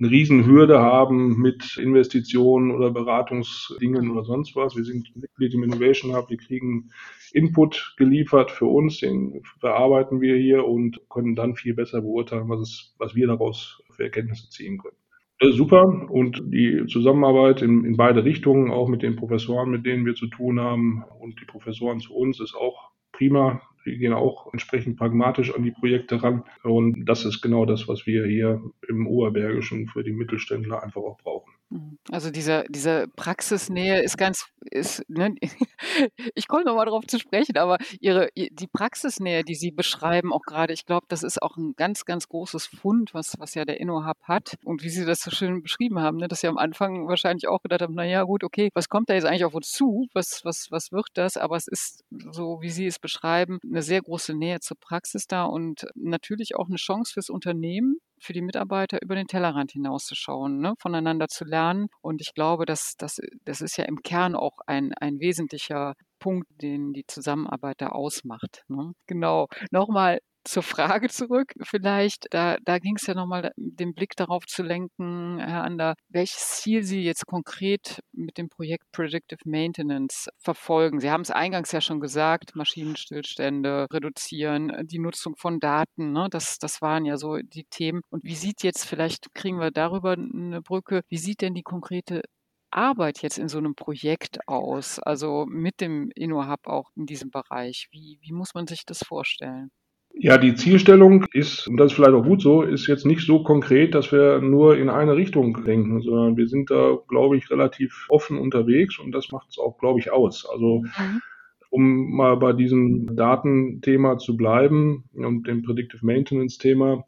eine 0.00 0.10
Riesenhürde 0.10 0.80
haben 0.80 1.40
mit 1.40 1.76
Investitionen 1.76 2.72
oder 2.72 2.90
Beratungsdingen 2.90 4.10
oder 4.10 4.24
sonst 4.24 4.56
was. 4.56 4.74
Wir 4.74 4.84
sind 4.84 5.14
Mitglied 5.14 5.54
im 5.54 5.62
Innovation 5.62 6.16
Hub, 6.16 6.30
wir 6.30 6.38
kriegen 6.38 6.90
Input 7.32 7.94
geliefert 7.96 8.50
für 8.50 8.66
uns, 8.66 8.98
den 8.98 9.42
bearbeiten 9.60 10.20
wir 10.20 10.36
hier 10.36 10.66
und 10.66 11.00
können 11.10 11.36
dann 11.36 11.54
viel 11.54 11.74
besser 11.74 12.00
beurteilen, 12.00 12.48
was, 12.48 12.60
es, 12.60 12.94
was 12.98 13.14
wir 13.14 13.28
daraus 13.28 13.82
für 13.90 14.04
Erkenntnisse 14.04 14.48
ziehen 14.48 14.78
können 14.78 14.99
super 15.48 16.06
und 16.10 16.42
die 16.44 16.84
Zusammenarbeit 16.86 17.62
in, 17.62 17.84
in 17.84 17.96
beide 17.96 18.24
Richtungen, 18.24 18.70
auch 18.70 18.88
mit 18.88 19.02
den 19.02 19.16
Professoren, 19.16 19.70
mit 19.70 19.86
denen 19.86 20.04
wir 20.04 20.14
zu 20.14 20.26
tun 20.26 20.60
haben 20.60 21.04
und 21.18 21.40
die 21.40 21.46
Professoren 21.46 22.00
zu 22.00 22.14
uns, 22.14 22.40
ist 22.40 22.54
auch 22.54 22.90
prima. 23.12 23.62
Die 23.86 23.96
gehen 23.96 24.12
auch 24.12 24.52
entsprechend 24.52 24.98
pragmatisch 24.98 25.54
an 25.54 25.62
die 25.62 25.70
Projekte 25.70 26.22
ran. 26.22 26.44
Und 26.62 27.06
das 27.06 27.24
ist 27.24 27.40
genau 27.40 27.64
das, 27.64 27.88
was 27.88 28.06
wir 28.06 28.26
hier 28.26 28.60
im 28.86 29.06
Oberbergischen 29.06 29.86
für 29.88 30.04
die 30.04 30.12
Mittelständler 30.12 30.82
einfach 30.82 31.00
auch 31.00 31.16
brauchen. 31.16 31.50
Mhm. 31.70 31.98
Also 32.10 32.30
diese, 32.30 32.64
diese 32.68 33.06
Praxisnähe 33.14 34.02
ist 34.02 34.18
ganz, 34.18 34.46
ist, 34.70 35.08
ne, 35.08 35.34
ich 36.34 36.48
komme 36.48 36.64
nochmal 36.64 36.86
darauf 36.86 37.06
zu 37.06 37.18
sprechen, 37.18 37.56
aber 37.56 37.78
ihre, 38.00 38.28
die 38.34 38.66
Praxisnähe, 38.66 39.44
die 39.44 39.54
Sie 39.54 39.70
beschreiben, 39.70 40.32
auch 40.32 40.42
gerade, 40.42 40.72
ich 40.72 40.84
glaube, 40.84 41.06
das 41.08 41.22
ist 41.22 41.40
auch 41.40 41.56
ein 41.56 41.74
ganz, 41.76 42.04
ganz 42.04 42.28
großes 42.28 42.66
Fund, 42.66 43.14
was, 43.14 43.38
was 43.38 43.54
ja 43.54 43.64
der 43.64 43.80
InnoHub 43.80 44.18
hat. 44.24 44.56
Und 44.64 44.82
wie 44.82 44.88
Sie 44.88 45.04
das 45.04 45.20
so 45.20 45.30
schön 45.30 45.62
beschrieben 45.62 46.00
haben, 46.00 46.16
ne, 46.18 46.26
dass 46.26 46.40
Sie 46.40 46.48
am 46.48 46.58
Anfang 46.58 47.06
wahrscheinlich 47.06 47.46
auch 47.46 47.62
gedacht 47.62 47.82
haben, 47.82 47.94
naja, 47.94 48.24
gut, 48.24 48.42
okay, 48.42 48.70
was 48.74 48.88
kommt 48.88 49.08
da 49.08 49.14
jetzt 49.14 49.24
eigentlich 49.24 49.44
auf 49.44 49.54
uns 49.54 49.70
zu? 49.70 50.08
Was, 50.12 50.40
was, 50.44 50.68
was 50.70 50.90
wird 50.90 51.08
das? 51.14 51.36
Aber 51.36 51.56
es 51.56 51.68
ist 51.68 52.04
so, 52.10 52.58
wie 52.60 52.70
Sie 52.70 52.86
es 52.86 52.98
beschreiben, 52.98 53.60
eine 53.64 53.82
sehr 53.82 54.02
große 54.02 54.34
Nähe 54.34 54.58
zur 54.60 54.76
Praxis 54.78 55.26
da 55.26 55.44
und 55.44 55.86
natürlich 55.94 56.56
auch 56.56 56.66
eine 56.66 56.76
Chance 56.76 57.12
fürs 57.12 57.30
Unternehmen, 57.30 58.00
für 58.20 58.32
die 58.32 58.42
Mitarbeiter 58.42 59.02
über 59.02 59.14
den 59.14 59.26
Tellerrand 59.26 59.72
hinauszuschauen, 59.72 60.60
ne, 60.60 60.74
voneinander 60.78 61.28
zu 61.28 61.44
lernen. 61.44 61.88
Und 62.02 62.20
ich 62.20 62.34
glaube, 62.34 62.66
dass 62.66 62.94
das, 62.98 63.18
das 63.44 63.60
ist 63.60 63.76
ja 63.76 63.84
im 63.84 64.02
Kern 64.02 64.36
auch 64.36 64.58
ein, 64.66 64.92
ein 64.94 65.18
wesentlicher 65.20 65.94
Punkt, 66.18 66.46
den 66.62 66.92
die 66.92 67.06
Zusammenarbeit 67.06 67.80
da 67.80 67.88
ausmacht. 67.88 68.62
Ne? 68.68 68.92
Genau. 69.06 69.48
Nochmal 69.70 70.20
zur 70.44 70.62
Frage 70.62 71.08
zurück. 71.08 71.52
Vielleicht, 71.62 72.26
da, 72.30 72.56
da 72.64 72.78
ging 72.78 72.96
es 72.96 73.06
ja 73.06 73.14
nochmal, 73.14 73.52
den 73.56 73.94
Blick 73.94 74.16
darauf 74.16 74.46
zu 74.46 74.62
lenken, 74.62 75.38
Herr 75.38 75.64
Ander, 75.64 75.94
welches 76.08 76.60
Ziel 76.60 76.82
Sie 76.82 77.02
jetzt 77.02 77.26
konkret 77.26 78.00
mit 78.12 78.38
dem 78.38 78.48
Projekt 78.48 78.90
Predictive 78.92 79.40
Maintenance 79.44 80.28
verfolgen. 80.38 81.00
Sie 81.00 81.10
haben 81.10 81.22
es 81.22 81.30
eingangs 81.30 81.72
ja 81.72 81.80
schon 81.80 82.00
gesagt, 82.00 82.56
Maschinenstillstände 82.56 83.86
reduzieren, 83.92 84.72
die 84.84 84.98
Nutzung 84.98 85.36
von 85.36 85.60
Daten, 85.60 86.12
ne? 86.12 86.28
das, 86.30 86.58
das 86.58 86.80
waren 86.82 87.04
ja 87.04 87.16
so 87.16 87.36
die 87.38 87.64
Themen. 87.64 88.02
Und 88.10 88.24
wie 88.24 88.34
sieht 88.34 88.62
jetzt, 88.62 88.84
vielleicht 88.86 89.34
kriegen 89.34 89.58
wir 89.58 89.70
darüber 89.70 90.12
eine 90.12 90.62
Brücke, 90.62 91.02
wie 91.08 91.18
sieht 91.18 91.40
denn 91.42 91.54
die 91.54 91.62
konkrete 91.62 92.22
Arbeit 92.70 93.22
jetzt 93.22 93.38
in 93.38 93.48
so 93.48 93.58
einem 93.58 93.74
Projekt 93.74 94.46
aus, 94.48 94.98
also 95.00 95.44
mit 95.46 95.80
dem 95.80 96.10
InnoHub 96.14 96.66
auch 96.66 96.90
in 96.96 97.06
diesem 97.06 97.30
Bereich? 97.30 97.88
Wie, 97.90 98.18
wie 98.22 98.32
muss 98.32 98.54
man 98.54 98.66
sich 98.66 98.84
das 98.84 99.00
vorstellen? 99.00 99.70
Ja, 100.12 100.36
die 100.36 100.54
Zielstellung 100.54 101.24
ist, 101.32 101.66
und 101.66 101.76
das 101.76 101.92
ist 101.92 101.96
vielleicht 101.96 102.12
auch 102.12 102.24
gut 102.24 102.42
so, 102.42 102.62
ist 102.62 102.86
jetzt 102.86 103.06
nicht 103.06 103.24
so 103.24 103.42
konkret, 103.42 103.94
dass 103.94 104.12
wir 104.12 104.40
nur 104.40 104.76
in 104.76 104.90
eine 104.90 105.16
Richtung 105.16 105.64
denken, 105.64 106.02
sondern 106.02 106.36
wir 106.36 106.46
sind 106.46 106.70
da, 106.70 106.98
glaube 107.08 107.36
ich, 107.36 107.50
relativ 107.50 108.06
offen 108.10 108.38
unterwegs 108.38 108.98
und 108.98 109.12
das 109.12 109.30
macht 109.32 109.48
es 109.50 109.58
auch, 109.58 109.78
glaube 109.78 110.00
ich, 110.00 110.12
aus. 110.12 110.46
Also, 110.52 110.82
mhm. 110.82 111.22
um 111.70 112.16
mal 112.16 112.36
bei 112.36 112.52
diesem 112.52 113.16
Datenthema 113.16 114.18
zu 114.18 114.36
bleiben 114.36 115.04
und 115.14 115.46
dem 115.46 115.62
Predictive 115.62 116.04
Maintenance 116.04 116.58
Thema, 116.58 117.04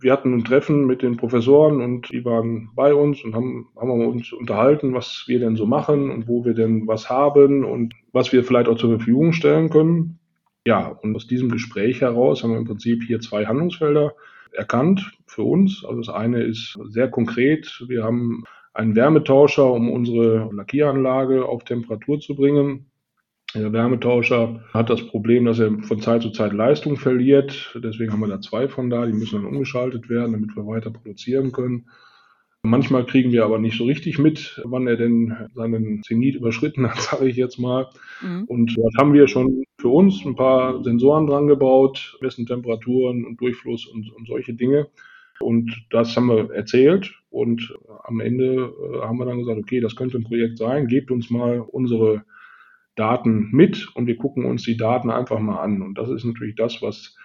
wir 0.00 0.12
hatten 0.12 0.34
ein 0.34 0.44
Treffen 0.44 0.86
mit 0.86 1.02
den 1.02 1.16
Professoren 1.16 1.80
und 1.80 2.10
die 2.12 2.24
waren 2.24 2.70
bei 2.74 2.94
uns 2.94 3.22
und 3.24 3.34
haben, 3.34 3.68
haben 3.76 4.06
uns 4.06 4.32
unterhalten, 4.32 4.94
was 4.94 5.24
wir 5.26 5.40
denn 5.40 5.56
so 5.56 5.66
machen 5.66 6.10
und 6.10 6.28
wo 6.28 6.44
wir 6.44 6.54
denn 6.54 6.86
was 6.86 7.10
haben 7.10 7.64
und 7.64 7.94
was 8.12 8.32
wir 8.32 8.44
vielleicht 8.44 8.68
auch 8.68 8.78
zur 8.78 8.96
Verfügung 8.96 9.32
stellen 9.32 9.70
können. 9.70 10.18
Ja, 10.68 10.88
und 11.02 11.16
aus 11.16 11.26
diesem 11.26 11.50
Gespräch 11.50 12.02
heraus 12.02 12.42
haben 12.42 12.50
wir 12.50 12.58
im 12.58 12.66
Prinzip 12.66 13.02
hier 13.02 13.20
zwei 13.20 13.46
Handlungsfelder 13.46 14.12
erkannt 14.52 15.12
für 15.26 15.42
uns. 15.42 15.82
Also 15.82 16.02
das 16.02 16.10
eine 16.10 16.42
ist 16.42 16.78
sehr 16.90 17.08
konkret. 17.08 17.82
Wir 17.88 18.04
haben 18.04 18.44
einen 18.74 18.94
Wärmetauscher, 18.94 19.72
um 19.72 19.90
unsere 19.90 20.50
Lackieranlage 20.52 21.46
auf 21.46 21.64
Temperatur 21.64 22.20
zu 22.20 22.34
bringen. 22.34 22.90
Der 23.54 23.72
Wärmetauscher 23.72 24.62
hat 24.74 24.90
das 24.90 25.06
Problem, 25.06 25.46
dass 25.46 25.58
er 25.58 25.70
von 25.84 26.02
Zeit 26.02 26.20
zu 26.20 26.32
Zeit 26.32 26.52
Leistung 26.52 26.98
verliert. 26.98 27.74
Deswegen 27.82 28.12
haben 28.12 28.20
wir 28.20 28.28
da 28.28 28.42
zwei 28.42 28.68
von 28.68 28.90
da. 28.90 29.06
Die 29.06 29.14
müssen 29.14 29.36
dann 29.36 29.50
umgeschaltet 29.50 30.10
werden, 30.10 30.32
damit 30.32 30.54
wir 30.54 30.66
weiter 30.66 30.90
produzieren 30.90 31.50
können. 31.50 31.88
Manchmal 32.68 33.06
kriegen 33.06 33.32
wir 33.32 33.44
aber 33.44 33.58
nicht 33.58 33.78
so 33.78 33.84
richtig 33.84 34.18
mit, 34.18 34.60
wann 34.64 34.86
er 34.86 34.96
denn 34.96 35.48
seinen 35.54 36.02
Zenit 36.02 36.34
überschritten 36.34 36.88
hat, 36.88 36.98
sage 37.00 37.28
ich 37.28 37.36
jetzt 37.36 37.58
mal. 37.58 37.88
Mhm. 38.22 38.44
Und 38.44 38.76
dort 38.76 38.94
haben 38.98 39.14
wir 39.14 39.26
schon 39.26 39.64
für 39.80 39.88
uns 39.88 40.24
ein 40.24 40.36
paar 40.36 40.82
Sensoren 40.84 41.26
dran 41.26 41.46
gebaut, 41.46 42.18
messen 42.20 42.46
Temperaturen 42.46 43.24
und 43.24 43.40
Durchfluss 43.40 43.86
und, 43.86 44.12
und 44.12 44.26
solche 44.26 44.54
Dinge. 44.54 44.88
Und 45.40 45.86
das 45.90 46.16
haben 46.16 46.26
wir 46.26 46.50
erzählt 46.52 47.14
und 47.30 47.74
am 48.04 48.20
Ende 48.20 48.54
äh, 48.54 49.00
haben 49.02 49.18
wir 49.18 49.24
dann 49.24 49.38
gesagt, 49.38 49.58
okay, 49.58 49.80
das 49.80 49.96
könnte 49.96 50.18
ein 50.18 50.24
Projekt 50.24 50.58
sein, 50.58 50.88
gebt 50.88 51.10
uns 51.10 51.30
mal 51.30 51.60
unsere 51.60 52.24
Daten 52.96 53.48
mit 53.52 53.88
und 53.94 54.06
wir 54.06 54.16
gucken 54.16 54.44
uns 54.44 54.64
die 54.64 54.76
Daten 54.76 55.10
einfach 55.10 55.38
mal 55.38 55.60
an. 55.60 55.80
Und 55.82 55.96
das 55.96 56.10
ist 56.10 56.24
natürlich 56.24 56.56
das, 56.56 56.82
was 56.82 57.16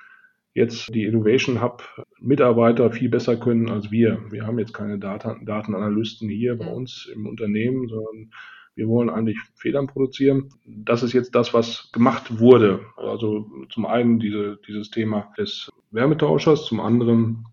jetzt 0.54 0.94
die 0.94 1.06
Innovation 1.06 1.62
Hub 1.62 1.84
Mitarbeiter 2.24 2.90
viel 2.90 3.10
besser 3.10 3.36
können 3.36 3.70
als 3.70 3.92
wir. 3.92 4.20
Wir 4.32 4.48
haben 4.48 4.58
jetzt 4.58 4.74
keine 4.74 4.98
Daten, 4.98 5.46
Datenanalysten 5.46 6.30
hier 6.30 6.58
bei 6.58 6.68
uns 6.68 7.10
im 7.14 7.28
Unternehmen, 7.28 7.90
sondern 7.90 8.32
wir 8.76 8.88
wollen 8.88 9.10
eigentlich 9.10 9.38
Federn 9.56 9.88
produzieren. 9.88 10.50
Das 10.66 11.04
ist 11.04 11.12
jetzt 11.12 11.36
das, 11.36 11.54
was 11.54 11.90
gemacht 11.92 12.40
wurde. 12.40 12.80
Also 12.96 13.50
zum 13.70 13.86
einen 13.86 14.20
diese, 14.20 14.58
dieses 14.66 14.90
Thema 14.90 15.34
des 15.38 15.70
Wärmetauschers, 15.92 16.66
zum 16.66 16.80
anderen 16.80 17.46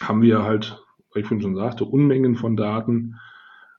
haben 0.00 0.22
wir 0.22 0.42
halt, 0.42 0.82
wie 1.12 1.20
ich 1.20 1.26
vorhin 1.26 1.42
schon 1.42 1.54
sagte, 1.54 1.84
Unmengen 1.84 2.34
von 2.34 2.56
Daten, 2.56 3.16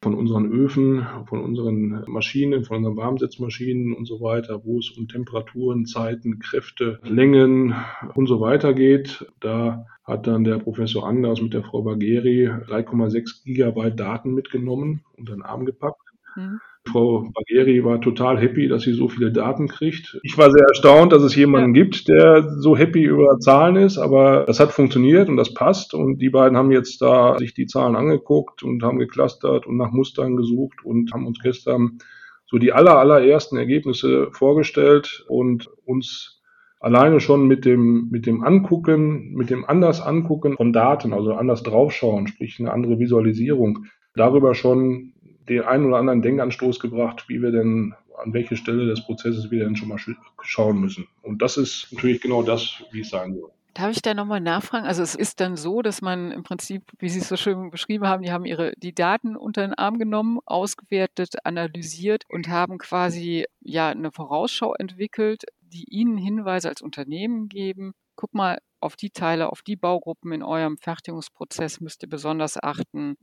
von 0.05 0.13
unseren 0.13 0.51
Öfen, 0.51 1.07
von 1.25 1.43
unseren 1.43 2.03
Maschinen, 2.05 2.63
von 2.63 2.77
unseren 2.77 2.95
Warmsetzmaschinen 2.95 3.91
und 3.95 4.05
so 4.05 4.21
weiter, 4.21 4.63
wo 4.63 4.77
es 4.77 4.91
um 4.91 5.07
Temperaturen, 5.07 5.87
Zeiten, 5.87 6.37
Kräfte, 6.37 6.99
Längen 7.01 7.73
und 8.13 8.27
so 8.27 8.39
weiter 8.39 8.75
geht. 8.75 9.25
Da 9.39 9.87
hat 10.03 10.27
dann 10.27 10.43
der 10.43 10.59
Professor 10.59 11.07
Anders 11.07 11.41
mit 11.41 11.55
der 11.55 11.63
Frau 11.63 11.81
Bagheri 11.81 12.47
3,6 12.47 13.45
Gigabyte 13.45 13.99
Daten 13.99 14.35
mitgenommen 14.35 15.03
und 15.17 15.27
dann 15.27 15.41
Arm 15.41 15.65
gepackt. 15.65 16.03
Mhm. 16.35 16.59
Frau 16.87 17.27
Bagheri 17.33 17.83
war 17.83 17.99
total 17.99 18.39
happy, 18.39 18.67
dass 18.67 18.83
sie 18.83 18.93
so 18.93 19.09
viele 19.09 19.31
Daten 19.31 19.67
kriegt. 19.67 20.19
Ich 20.23 20.37
war 20.37 20.51
sehr 20.51 20.65
erstaunt, 20.67 21.11
dass 21.11 21.23
es 21.23 21.35
jemanden 21.35 21.75
ja. 21.75 21.83
gibt, 21.83 22.07
der 22.07 22.49
so 22.59 22.77
happy 22.77 23.03
über 23.03 23.39
Zahlen 23.39 23.75
ist, 23.75 23.97
aber 23.97 24.45
das 24.45 24.59
hat 24.59 24.71
funktioniert 24.71 25.27
und 25.27 25.37
das 25.37 25.53
passt. 25.53 25.93
Und 25.93 26.19
die 26.19 26.29
beiden 26.29 26.57
haben 26.57 26.71
jetzt 26.71 27.01
da 27.01 27.37
sich 27.37 27.53
die 27.53 27.65
Zahlen 27.65 27.95
angeguckt 27.95 28.63
und 28.63 28.83
haben 28.83 28.99
geklustert 28.99 29.65
und 29.65 29.77
nach 29.77 29.91
Mustern 29.91 30.37
gesucht 30.37 30.85
und 30.85 31.11
haben 31.11 31.25
uns 31.25 31.39
gestern 31.41 31.97
so 32.45 32.57
die 32.57 32.71
aller, 32.71 32.97
allerersten 32.97 33.57
Ergebnisse 33.57 34.29
vorgestellt 34.31 35.25
und 35.27 35.67
uns 35.85 36.41
alleine 36.79 37.19
schon 37.19 37.47
mit 37.47 37.65
dem, 37.65 38.09
mit 38.11 38.27
dem 38.27 38.43
Angucken, 38.43 39.33
mit 39.33 39.49
dem 39.49 39.65
anders 39.65 40.01
Angucken 40.01 40.55
von 40.55 40.71
Daten, 40.71 41.13
also 41.13 41.33
anders 41.33 41.63
draufschauen, 41.63 42.27
sprich 42.27 42.59
eine 42.59 42.71
andere 42.71 42.99
Visualisierung, 42.99 43.85
darüber 44.13 44.53
schon 44.53 45.13
den 45.49 45.61
einen 45.63 45.85
oder 45.85 45.97
anderen 45.97 46.21
Denkanstoß 46.21 46.79
gebracht, 46.79 47.27
wie 47.27 47.41
wir 47.41 47.51
denn 47.51 47.93
an 48.17 48.33
welche 48.33 48.55
Stelle 48.55 48.85
des 48.87 49.03
Prozesses 49.03 49.51
wir 49.51 49.63
denn 49.63 49.75
schon 49.75 49.89
mal 49.89 49.99
schauen 50.41 50.79
müssen. 50.79 51.07
Und 51.21 51.41
das 51.41 51.57
ist 51.57 51.89
natürlich 51.91 52.21
genau 52.21 52.43
das, 52.43 52.83
wie 52.91 53.01
es 53.01 53.09
sein 53.09 53.35
soll. 53.35 53.51
Darf 53.73 53.91
ich 53.91 54.01
da 54.01 54.13
nochmal 54.13 54.39
nachfragen? 54.39 54.85
Also 54.85 55.03
es 55.03 55.15
ist 55.15 55.41
dann 55.41 55.57
so, 55.57 55.81
dass 55.81 56.01
man 56.01 56.31
im 56.31 56.43
Prinzip, 56.43 56.83
wie 56.99 57.09
Sie 57.09 57.19
es 57.19 57.27
so 57.27 57.35
schön 57.35 57.71
beschrieben 57.71 58.07
haben, 58.07 58.23
die 58.23 58.31
haben 58.31 58.45
ihre 58.45 58.71
die 58.77 58.95
Daten 58.95 59.35
unter 59.35 59.67
den 59.67 59.73
Arm 59.73 59.99
genommen, 59.99 60.39
ausgewertet, 60.45 61.35
analysiert 61.43 62.23
und 62.29 62.47
haben 62.47 62.77
quasi 62.77 63.45
ja 63.59 63.89
eine 63.89 64.13
Vorausschau 64.13 64.75
entwickelt, 64.75 65.43
die 65.59 65.83
Ihnen 65.89 66.17
Hinweise 66.17 66.69
als 66.69 66.81
Unternehmen 66.81 67.49
geben. 67.49 67.91
Guck 68.15 68.33
mal, 68.33 68.59
auf 68.79 68.95
die 68.95 69.09
Teile, 69.09 69.51
auf 69.51 69.61
die 69.61 69.75
Baugruppen 69.75 70.31
in 70.31 70.43
eurem 70.43 70.77
Fertigungsprozess 70.77 71.81
müsst 71.81 72.03
ihr 72.03 72.09
besonders 72.09 72.61
achten. 72.61 73.17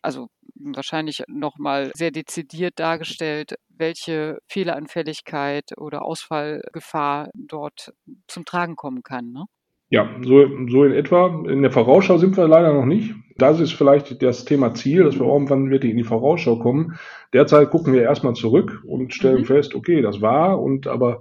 Also 0.00 0.28
wahrscheinlich 0.58 1.22
nochmal 1.28 1.90
sehr 1.94 2.10
dezidiert 2.10 2.78
dargestellt, 2.78 3.54
welche 3.68 4.38
Fehleranfälligkeit 4.46 5.76
oder 5.76 6.02
Ausfallgefahr 6.02 7.30
dort 7.34 7.92
zum 8.26 8.44
Tragen 8.44 8.76
kommen 8.76 9.02
kann. 9.02 9.32
Ne? 9.32 9.44
Ja, 9.90 10.08
so, 10.20 10.46
so 10.68 10.84
in 10.84 10.92
etwa. 10.92 11.44
In 11.48 11.62
der 11.62 11.70
Vorausschau 11.70 12.18
sind 12.18 12.36
wir 12.36 12.46
leider 12.46 12.74
noch 12.74 12.84
nicht. 12.84 13.14
Das 13.36 13.60
ist 13.60 13.72
vielleicht 13.72 14.20
das 14.22 14.44
Thema 14.44 14.74
Ziel, 14.74 15.04
dass 15.04 15.18
wir 15.18 15.26
irgendwann 15.26 15.70
wirklich 15.70 15.92
in 15.92 15.96
die 15.96 16.04
Vorausschau 16.04 16.58
kommen. 16.58 16.98
Derzeit 17.32 17.70
gucken 17.70 17.92
wir 17.92 18.02
erstmal 18.02 18.34
zurück 18.34 18.82
und 18.86 19.14
stellen 19.14 19.42
mhm. 19.42 19.46
fest, 19.46 19.74
okay, 19.74 20.02
das 20.02 20.20
war 20.20 20.60
und 20.60 20.86
aber 20.86 21.20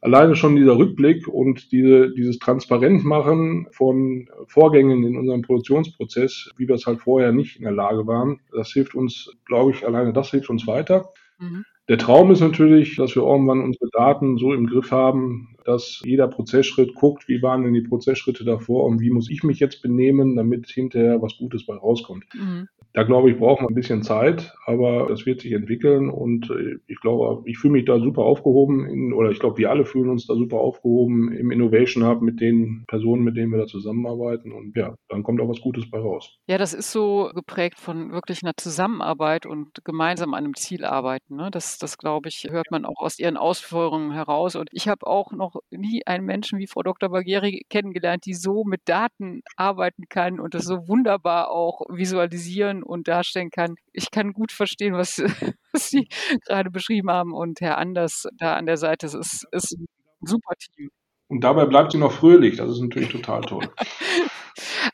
alleine 0.00 0.36
schon 0.36 0.56
dieser 0.56 0.76
Rückblick 0.76 1.26
und 1.28 1.72
diese, 1.72 2.10
dieses 2.14 2.38
Transparentmachen 2.38 3.68
von 3.70 4.28
Vorgängen 4.46 5.04
in 5.04 5.16
unserem 5.16 5.42
Produktionsprozess, 5.42 6.50
wie 6.56 6.68
wir 6.68 6.74
es 6.74 6.86
halt 6.86 7.00
vorher 7.00 7.32
nicht 7.32 7.56
in 7.56 7.62
der 7.62 7.72
Lage 7.72 8.06
waren, 8.06 8.40
das 8.52 8.72
hilft 8.72 8.94
uns, 8.94 9.30
glaube 9.44 9.72
ich, 9.72 9.86
alleine 9.86 10.12
das 10.12 10.30
hilft 10.30 10.50
uns 10.50 10.66
weiter. 10.66 11.10
Mhm. 11.38 11.64
Der 11.88 11.98
Traum 11.98 12.32
ist 12.32 12.40
natürlich, 12.40 12.96
dass 12.96 13.14
wir 13.14 13.22
irgendwann 13.22 13.62
unsere 13.62 13.88
Daten 13.92 14.38
so 14.38 14.52
im 14.52 14.66
Griff 14.66 14.90
haben, 14.90 15.56
dass 15.64 16.02
jeder 16.04 16.26
Prozessschritt 16.26 16.94
guckt, 16.94 17.28
wie 17.28 17.42
waren 17.42 17.62
denn 17.62 17.74
die 17.74 17.82
Prozessschritte 17.82 18.44
davor 18.44 18.84
und 18.84 19.00
wie 19.00 19.10
muss 19.10 19.30
ich 19.30 19.44
mich 19.44 19.60
jetzt 19.60 19.82
benehmen, 19.82 20.34
damit 20.34 20.68
hinterher 20.68 21.22
was 21.22 21.36
Gutes 21.38 21.64
bei 21.64 21.76
rauskommt. 21.76 22.24
Mhm. 22.34 22.68
Da 22.96 23.02
glaube 23.02 23.30
ich, 23.30 23.36
braucht 23.36 23.60
man 23.60 23.72
ein 23.72 23.74
bisschen 23.74 24.02
Zeit, 24.02 24.54
aber 24.64 25.08
das 25.10 25.26
wird 25.26 25.42
sich 25.42 25.52
entwickeln 25.52 26.08
und 26.08 26.48
äh, 26.48 26.78
ich 26.86 26.98
glaube, 27.02 27.42
ich 27.44 27.58
fühle 27.58 27.72
mich 27.72 27.84
da 27.84 28.00
super 28.00 28.22
aufgehoben 28.22 28.86
in, 28.88 29.12
oder 29.12 29.30
ich 29.30 29.38
glaube, 29.38 29.58
wir 29.58 29.68
alle 29.70 29.84
fühlen 29.84 30.08
uns 30.08 30.26
da 30.26 30.34
super 30.34 30.56
aufgehoben 30.56 31.30
im 31.30 31.50
Innovation 31.50 32.06
Hub 32.06 32.22
mit 32.22 32.40
den 32.40 32.84
Personen, 32.88 33.22
mit 33.22 33.36
denen 33.36 33.52
wir 33.52 33.58
da 33.58 33.66
zusammenarbeiten 33.66 34.50
und 34.50 34.74
ja, 34.78 34.94
dann 35.10 35.22
kommt 35.22 35.42
auch 35.42 35.48
was 35.50 35.60
Gutes 35.60 35.90
bei 35.90 35.98
raus. 35.98 36.38
Ja, 36.46 36.56
das 36.56 36.72
ist 36.72 36.90
so 36.90 37.30
geprägt 37.34 37.78
von 37.78 38.12
wirklich 38.12 38.42
einer 38.42 38.56
Zusammenarbeit 38.56 39.44
und 39.44 39.84
gemeinsam 39.84 40.32
an 40.32 40.44
einem 40.44 40.54
Ziel 40.54 40.86
arbeiten. 40.86 41.36
Ne? 41.36 41.50
Das, 41.50 41.76
das 41.76 41.98
glaube 41.98 42.30
ich, 42.30 42.46
hört 42.48 42.70
man 42.70 42.86
auch 42.86 43.02
aus 43.02 43.18
Ihren 43.18 43.36
Ausführungen 43.36 44.12
heraus 44.12 44.56
und 44.56 44.70
ich 44.72 44.88
habe 44.88 45.06
auch 45.06 45.32
noch 45.32 45.56
nie 45.70 46.00
einen 46.06 46.24
Menschen 46.24 46.58
wie 46.58 46.66
Frau 46.66 46.82
Dr. 46.82 47.10
Bagheri 47.10 47.66
kennengelernt, 47.68 48.24
die 48.24 48.32
so 48.32 48.64
mit 48.64 48.80
Daten 48.86 49.42
arbeiten 49.56 50.04
kann 50.08 50.40
und 50.40 50.54
das 50.54 50.64
so 50.64 50.88
wunderbar 50.88 51.50
auch 51.50 51.82
visualisieren 51.90 52.84
und 52.86 53.08
darstellen 53.08 53.50
kann. 53.50 53.74
Ich 53.92 54.10
kann 54.10 54.32
gut 54.32 54.52
verstehen, 54.52 54.94
was, 54.94 55.18
was 55.72 55.90
Sie 55.90 56.08
gerade 56.46 56.70
beschrieben 56.70 57.10
haben 57.10 57.32
und 57.32 57.60
Herr 57.60 57.78
Anders 57.78 58.26
da 58.38 58.54
an 58.56 58.66
der 58.66 58.76
Seite. 58.76 59.06
Es 59.06 59.14
ist, 59.14 59.46
ist 59.52 59.72
ein 59.72 59.86
super 60.20 60.54
Team. 60.56 60.90
Und 61.28 61.40
dabei 61.42 61.66
bleibt 61.66 61.92
sie 61.92 61.98
noch 61.98 62.12
fröhlich. 62.12 62.56
Das 62.56 62.70
ist 62.70 62.80
natürlich 62.80 63.10
total 63.10 63.42
toll. 63.42 63.68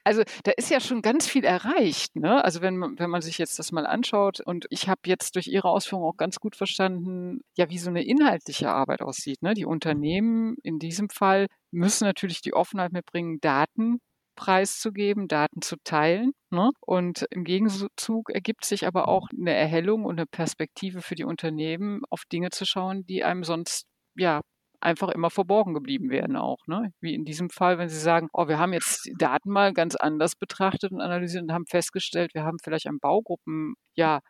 Also 0.05 0.23
da 0.43 0.51
ist 0.57 0.71
ja 0.71 0.81
schon 0.81 1.03
ganz 1.03 1.29
viel 1.29 1.45
erreicht. 1.45 2.17
Ne? 2.17 2.45
Also 2.45 2.61
wenn 2.61 2.77
man, 2.77 2.99
wenn 2.99 3.11
man 3.11 3.23
sich 3.23 3.39
jetzt 3.39 3.61
das 3.61 3.71
mal 3.71 3.87
anschaut 3.87 4.41
und 4.41 4.67
ich 4.71 4.89
habe 4.89 5.03
jetzt 5.07 5.37
durch 5.37 5.47
Ihre 5.47 5.69
Ausführungen 5.69 6.09
auch 6.09 6.17
ganz 6.17 6.41
gut 6.41 6.57
verstanden, 6.57 7.43
ja, 7.57 7.71
wie 7.71 7.79
so 7.79 7.89
eine 7.89 8.05
inhaltliche 8.05 8.71
Arbeit 8.71 9.03
aussieht. 9.03 9.43
Ne? 9.43 9.55
Die 9.55 9.65
Unternehmen 9.65 10.57
in 10.65 10.81
diesem 10.81 11.09
Fall 11.11 11.47
müssen 11.71 12.05
natürlich 12.05 12.41
die 12.41 12.55
Offenheit 12.55 12.93
mitbringen, 12.93 13.39
Daten 13.41 14.01
preiszugeben, 14.35 15.29
Daten 15.29 15.63
zu 15.63 15.77
teilen. 15.85 16.33
Ne? 16.51 16.71
Und 16.81 17.27
im 17.31 17.45
Gegenzug 17.45 18.31
ergibt 18.31 18.65
sich 18.65 18.87
aber 18.87 19.09
auch 19.09 19.29
eine 19.37 19.55
Erhellung 19.55 20.05
und 20.05 20.19
eine 20.19 20.27
Perspektive 20.27 21.03
für 21.03 21.15
die 21.15 21.25
Unternehmen, 21.25 22.03
auf 22.11 22.23
Dinge 22.31 22.51
zu 22.51 22.65
schauen, 22.65 23.05
die 23.07 23.25
einem 23.25 23.45
sonst 23.45 23.87
ja 24.17 24.41
einfach 24.81 25.09
immer 25.11 25.31
verborgen 25.31 25.75
geblieben 25.75 26.11
werden 26.11 26.37
auch. 26.37 26.59
Ne? 26.67 26.93
Wie 27.01 27.15
in 27.15 27.25
diesem 27.25 27.51
Fall, 27.51 27.79
wenn 27.79 27.89
Sie 27.89 27.99
sagen, 27.99 28.29
oh, 28.33 28.49
wir 28.49 28.59
haben 28.59 28.73
jetzt 28.73 29.07
die 29.07 29.15
Daten 29.17 29.51
mal 29.51 29.73
ganz 29.73 29.95
anders 29.97 30.35
betrachtet 30.37 30.93
und 30.93 31.01
analysiert 31.01 31.45
und 31.45 31.53
haben 31.53 31.67
festgestellt, 31.67 32.35
wir 32.35 32.45
haben 32.45 32.59
vielleicht 32.63 32.89
an 32.89 32.99
Baugruppen 32.99 33.75
ja 33.95 34.21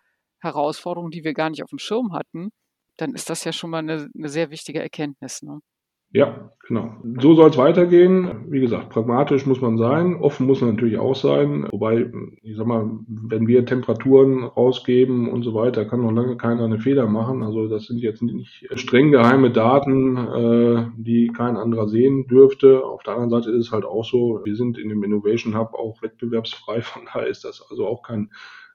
Herausforderungen, 0.40 1.11
die 1.11 1.25
wir 1.25 1.35
gar 1.35 1.50
nicht 1.50 1.62
auf 1.62 1.71
dem 1.71 1.78
Schirm 1.78 2.12
hatten, 2.12 2.50
dann 2.99 3.14
ist 3.14 3.30
das 3.30 3.44
ja 3.44 3.52
schon 3.52 3.71
mal 3.71 3.78
eine, 3.78 4.09
eine 4.16 4.28
sehr 4.28 4.50
wichtige 4.50 4.80
Erkenntnis. 4.80 5.42
Ne? 5.42 5.61
Ja, 6.12 6.50
genau. 6.69 6.95
So 7.21 7.35
soll 7.35 7.50
es 7.50 7.57
weitergehen. 7.57 8.45
Wie 8.49 8.61
gesagt, 8.61 8.90
pragmatisch 8.90 9.47
muss 9.47 9.62
man 9.62 9.78
sein, 9.78 10.14
offen 10.16 10.47
muss 10.47 10.61
man 10.61 10.75
natürlich 10.75 10.99
auch 10.99 11.14
sein. 11.14 11.66
Wobei, 11.71 12.12
ich 12.42 12.57
sag 12.57 12.66
mal, 12.66 12.90
wenn 13.09 13.47
wir 13.47 13.64
Temperaturen 13.64 14.45
rausgeben 14.45 15.28
und 15.28 15.42
so 15.42 15.54
weiter, 15.54 15.87
kann 15.87 16.02
noch 16.02 16.12
lange 16.12 16.37
keiner 16.37 16.64
eine 16.64 16.78
Fehler 16.78 17.07
machen. 17.07 17.42
Also 17.42 17.66
das 17.66 17.87
sind 17.87 17.99
jetzt 17.99 18.23
nicht 18.23 18.69
streng 18.75 19.11
geheime 19.11 19.50
Daten, 19.50 20.16
äh, 20.19 20.87
die 20.99 21.28
kein 21.28 21.57
anderer 21.57 21.88
sehen 21.88 22.26
dürfte. 22.26 22.85
Auf 22.85 23.02
der 23.02 23.14
anderen 23.14 23.31
Seite 23.31 23.50
ist 23.50 23.66
es 23.66 23.73
halt 23.73 23.85
auch 23.85 24.04
so, 24.04 24.40
wir 24.45 24.54
sind 24.54 24.76
in 24.78 24.90
dem 24.90 25.02
Innovation 25.02 25.57
Hub 25.57 25.73
auch 25.75 26.02
wettbewerbsfrei. 26.02 26.83
Von 26.83 27.07
daher 27.07 27.26
ist 27.26 27.45
das 27.45 27.66
also 27.71 27.87
auch 27.87 28.02
kein 28.02 28.31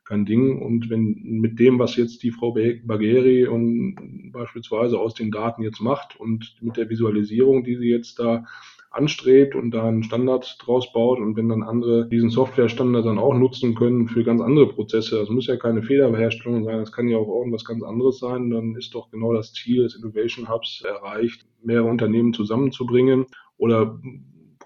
kein 0.08 0.26
Ding. 0.26 0.62
Und 0.62 0.90
wenn 0.90 1.22
mit 1.24 1.60
dem, 1.60 1.80
was 1.80 1.96
jetzt 1.96 2.24
die 2.24 2.32
Frau 2.32 2.52
Bagheri 2.52 3.48
und 3.48 4.32
beispielsweise 4.32 5.00
aus 5.00 5.14
den 5.14 5.32
Daten 5.32 5.64
jetzt 5.64 5.82
macht 5.82 6.20
und 6.20 6.56
mit 6.62 6.78
der 6.78 6.90
Visualisierung, 6.90 7.64
die 7.64 7.76
sie 7.76 7.90
jetzt 7.90 8.20
da 8.20 8.46
anstrebt 8.90 9.54
und 9.54 9.72
da 9.72 9.88
einen 9.88 10.04
Standard 10.04 10.58
draus 10.60 10.92
baut 10.92 11.20
und 11.20 11.36
wenn 11.36 11.50
dann 11.50 11.62
andere 11.62 12.08
diesen 12.08 12.30
Softwarestandard 12.30 13.06
dann 13.06 13.20
auch 13.20 13.34
nutzen 13.34 13.76
können 13.76 14.08
für 14.08 14.24
ganz 14.24 14.42
andere 14.42 14.68
Prozesse, 14.68 15.18
das 15.18 15.30
muss 15.30 15.48
ja 15.48 15.58
keine 15.58 15.84
Fehlerherstellung 15.84 16.64
sein, 16.64 16.80
das 16.80 16.92
kann 16.92 17.08
ja 17.08 17.18
auch 17.18 17.28
irgendwas 17.28 17.66
ganz 17.66 17.84
anderes 17.84 18.20
sein, 18.20 18.50
dann 18.50 18.76
ist 18.76 18.96
doch 18.96 19.12
genau 19.12 19.34
das 19.34 19.54
Ziel 19.54 19.84
des 19.84 19.96
Innovation 19.96 20.50
Hubs 20.50 20.82
erreicht, 20.82 21.46
mehrere 21.62 21.88
Unternehmen 21.88 22.34
zusammenzubringen 22.34 23.26
oder 23.58 24.00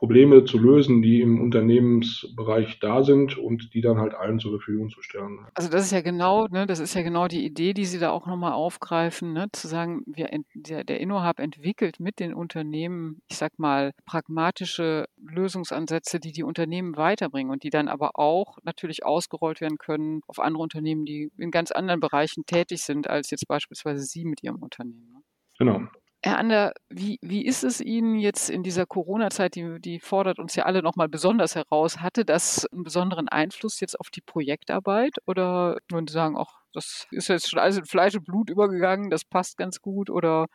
Probleme 0.02 0.46
zu 0.46 0.58
lösen, 0.58 1.04
die 1.04 1.22
im 1.22 1.40
Unternehmensbereich 1.40 2.80
da 2.80 3.04
sind 3.04 3.38
und 3.38 3.76
die 3.76 3.82
dann 3.82 4.00
halt 4.00 4.16
allen 4.16 4.40
zur 4.40 4.50
Verfügung 4.50 4.90
zu 4.90 5.04
stellen. 5.04 5.46
Also 5.54 5.70
das 5.70 5.84
ist 5.84 5.92
ja 5.92 6.02
genau, 6.02 6.48
ne, 6.48 6.66
das 6.66 6.80
ist 6.80 6.96
ja 6.96 7.04
genau 7.04 7.28
die 7.28 7.46
Idee, 7.46 7.76
die 7.76 7.86
Sie 7.86 8.00
da 8.00 8.10
auch 8.10 8.26
nochmal 8.26 8.54
aufgreifen, 8.54 9.32
ne, 9.32 9.50
zu 9.52 9.68
sagen, 9.68 10.02
wir, 10.08 10.28
der, 10.56 10.84
der 10.86 11.00
InnoHub 11.02 11.38
entwickelt 11.40 12.00
mit 12.00 12.20
den 12.20 12.34
Unternehmen, 12.34 13.22
ich 13.30 13.38
sag 13.38 13.60
mal, 13.60 13.92
pragmatische 14.08 15.06
Lösungsansätze, 15.18 16.20
die 16.20 16.32
die 16.32 16.44
Unternehmen 16.44 16.98
weiterbringen 16.98 17.52
und 17.52 17.62
die 17.62 17.70
dann 17.70 17.88
aber 17.88 18.18
auch 18.18 18.58
natürlich 18.64 19.06
ausgerollt 19.06 19.62
werden 19.62 19.78
können 19.78 20.22
auf 20.26 20.40
andere 20.40 20.64
Unternehmen, 20.64 21.06
die 21.06 21.30
in 21.38 21.52
ganz 21.52 21.70
anderen 21.70 22.00
Bereichen 22.00 22.48
tätig 22.48 22.82
sind, 22.82 23.08
als 23.08 23.30
jetzt 23.30 23.48
beispielsweise 23.48 24.04
Sie 24.04 24.26
mit 24.26 24.42
Ihrem 24.42 24.64
Unternehmen. 24.64 25.12
Ne? 25.14 25.22
Genau. 25.60 25.82
Herr 26.24 26.38
Ander, 26.38 26.74
wie, 26.90 27.18
wie 27.24 27.44
ist 27.44 27.64
es 27.64 27.82
Ihnen 27.82 28.20
jetzt 28.20 28.52
in 28.52 28.62
dieser 28.62 28.86
Corona-Zeit, 28.86 29.56
die, 29.56 29.80
die 29.80 30.00
fordert 30.00 30.38
uns 30.38 30.56
ja 30.56 30.66
alle 30.66 30.84
nochmal 30.84 31.10
besonders 31.10 31.56
heraus, 31.56 32.00
hatte 32.00 32.26
das 32.26 32.68
einen 32.72 32.84
besonderen 32.84 33.28
Einfluss 33.28 33.80
jetzt 33.80 34.00
auf 34.00 34.12
die 34.12 34.22
Projektarbeit? 34.22 35.14
Oder 35.26 35.78
würden 35.90 36.06
Sie 36.06 36.14
sagen, 36.14 36.36
ach, 36.38 36.62
das 36.74 37.08
ist 37.10 37.28
jetzt 37.28 37.50
schon 37.50 37.60
alles 37.60 37.80
in 37.80 37.86
Fleisch 37.86 38.16
und 38.16 38.26
Blut 38.26 38.52
übergegangen, 38.52 39.10
das 39.10 39.26
passt 39.26 39.58
ganz 39.58 39.82
gut 39.82 40.12
oder? 40.12 40.46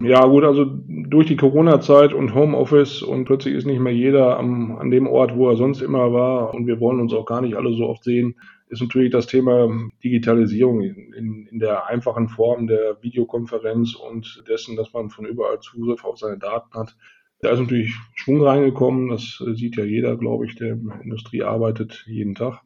Ja, 0.00 0.26
gut, 0.26 0.44
also 0.44 0.64
durch 0.64 1.26
die 1.26 1.36
Corona-Zeit 1.36 2.12
und 2.12 2.34
Homeoffice 2.34 3.02
und 3.02 3.24
plötzlich 3.24 3.54
ist 3.54 3.66
nicht 3.66 3.80
mehr 3.80 3.94
jeder 3.94 4.38
am, 4.38 4.76
an 4.76 4.90
dem 4.90 5.08
Ort, 5.08 5.36
wo 5.36 5.48
er 5.48 5.56
sonst 5.56 5.82
immer 5.82 6.12
war. 6.12 6.54
Und 6.54 6.66
wir 6.66 6.78
wollen 6.78 7.00
uns 7.00 7.12
auch 7.14 7.26
gar 7.26 7.40
nicht 7.40 7.56
alle 7.56 7.72
so 7.72 7.88
oft 7.88 8.04
sehen, 8.04 8.36
ist 8.74 8.82
natürlich 8.82 9.12
das 9.12 9.26
Thema 9.26 9.68
Digitalisierung 10.02 10.82
in, 10.82 11.46
in 11.46 11.58
der 11.58 11.86
einfachen 11.86 12.28
Form 12.28 12.66
der 12.66 13.02
Videokonferenz 13.02 13.94
und 13.94 14.44
dessen, 14.48 14.76
dass 14.76 14.92
man 14.92 15.10
von 15.10 15.24
überall 15.24 15.60
Zugriff 15.60 16.04
auf 16.04 16.18
seine 16.18 16.38
Daten 16.38 16.74
hat. 16.74 16.96
Da 17.40 17.50
ist 17.50 17.60
natürlich 17.60 17.94
Schwung 18.14 18.42
reingekommen, 18.42 19.08
das 19.08 19.42
sieht 19.54 19.76
ja 19.76 19.84
jeder, 19.84 20.16
glaube 20.16 20.46
ich, 20.46 20.54
der 20.56 20.72
in 20.72 20.88
der 20.88 21.00
Industrie 21.02 21.42
arbeitet 21.42 22.04
jeden 22.06 22.34
Tag. 22.34 22.63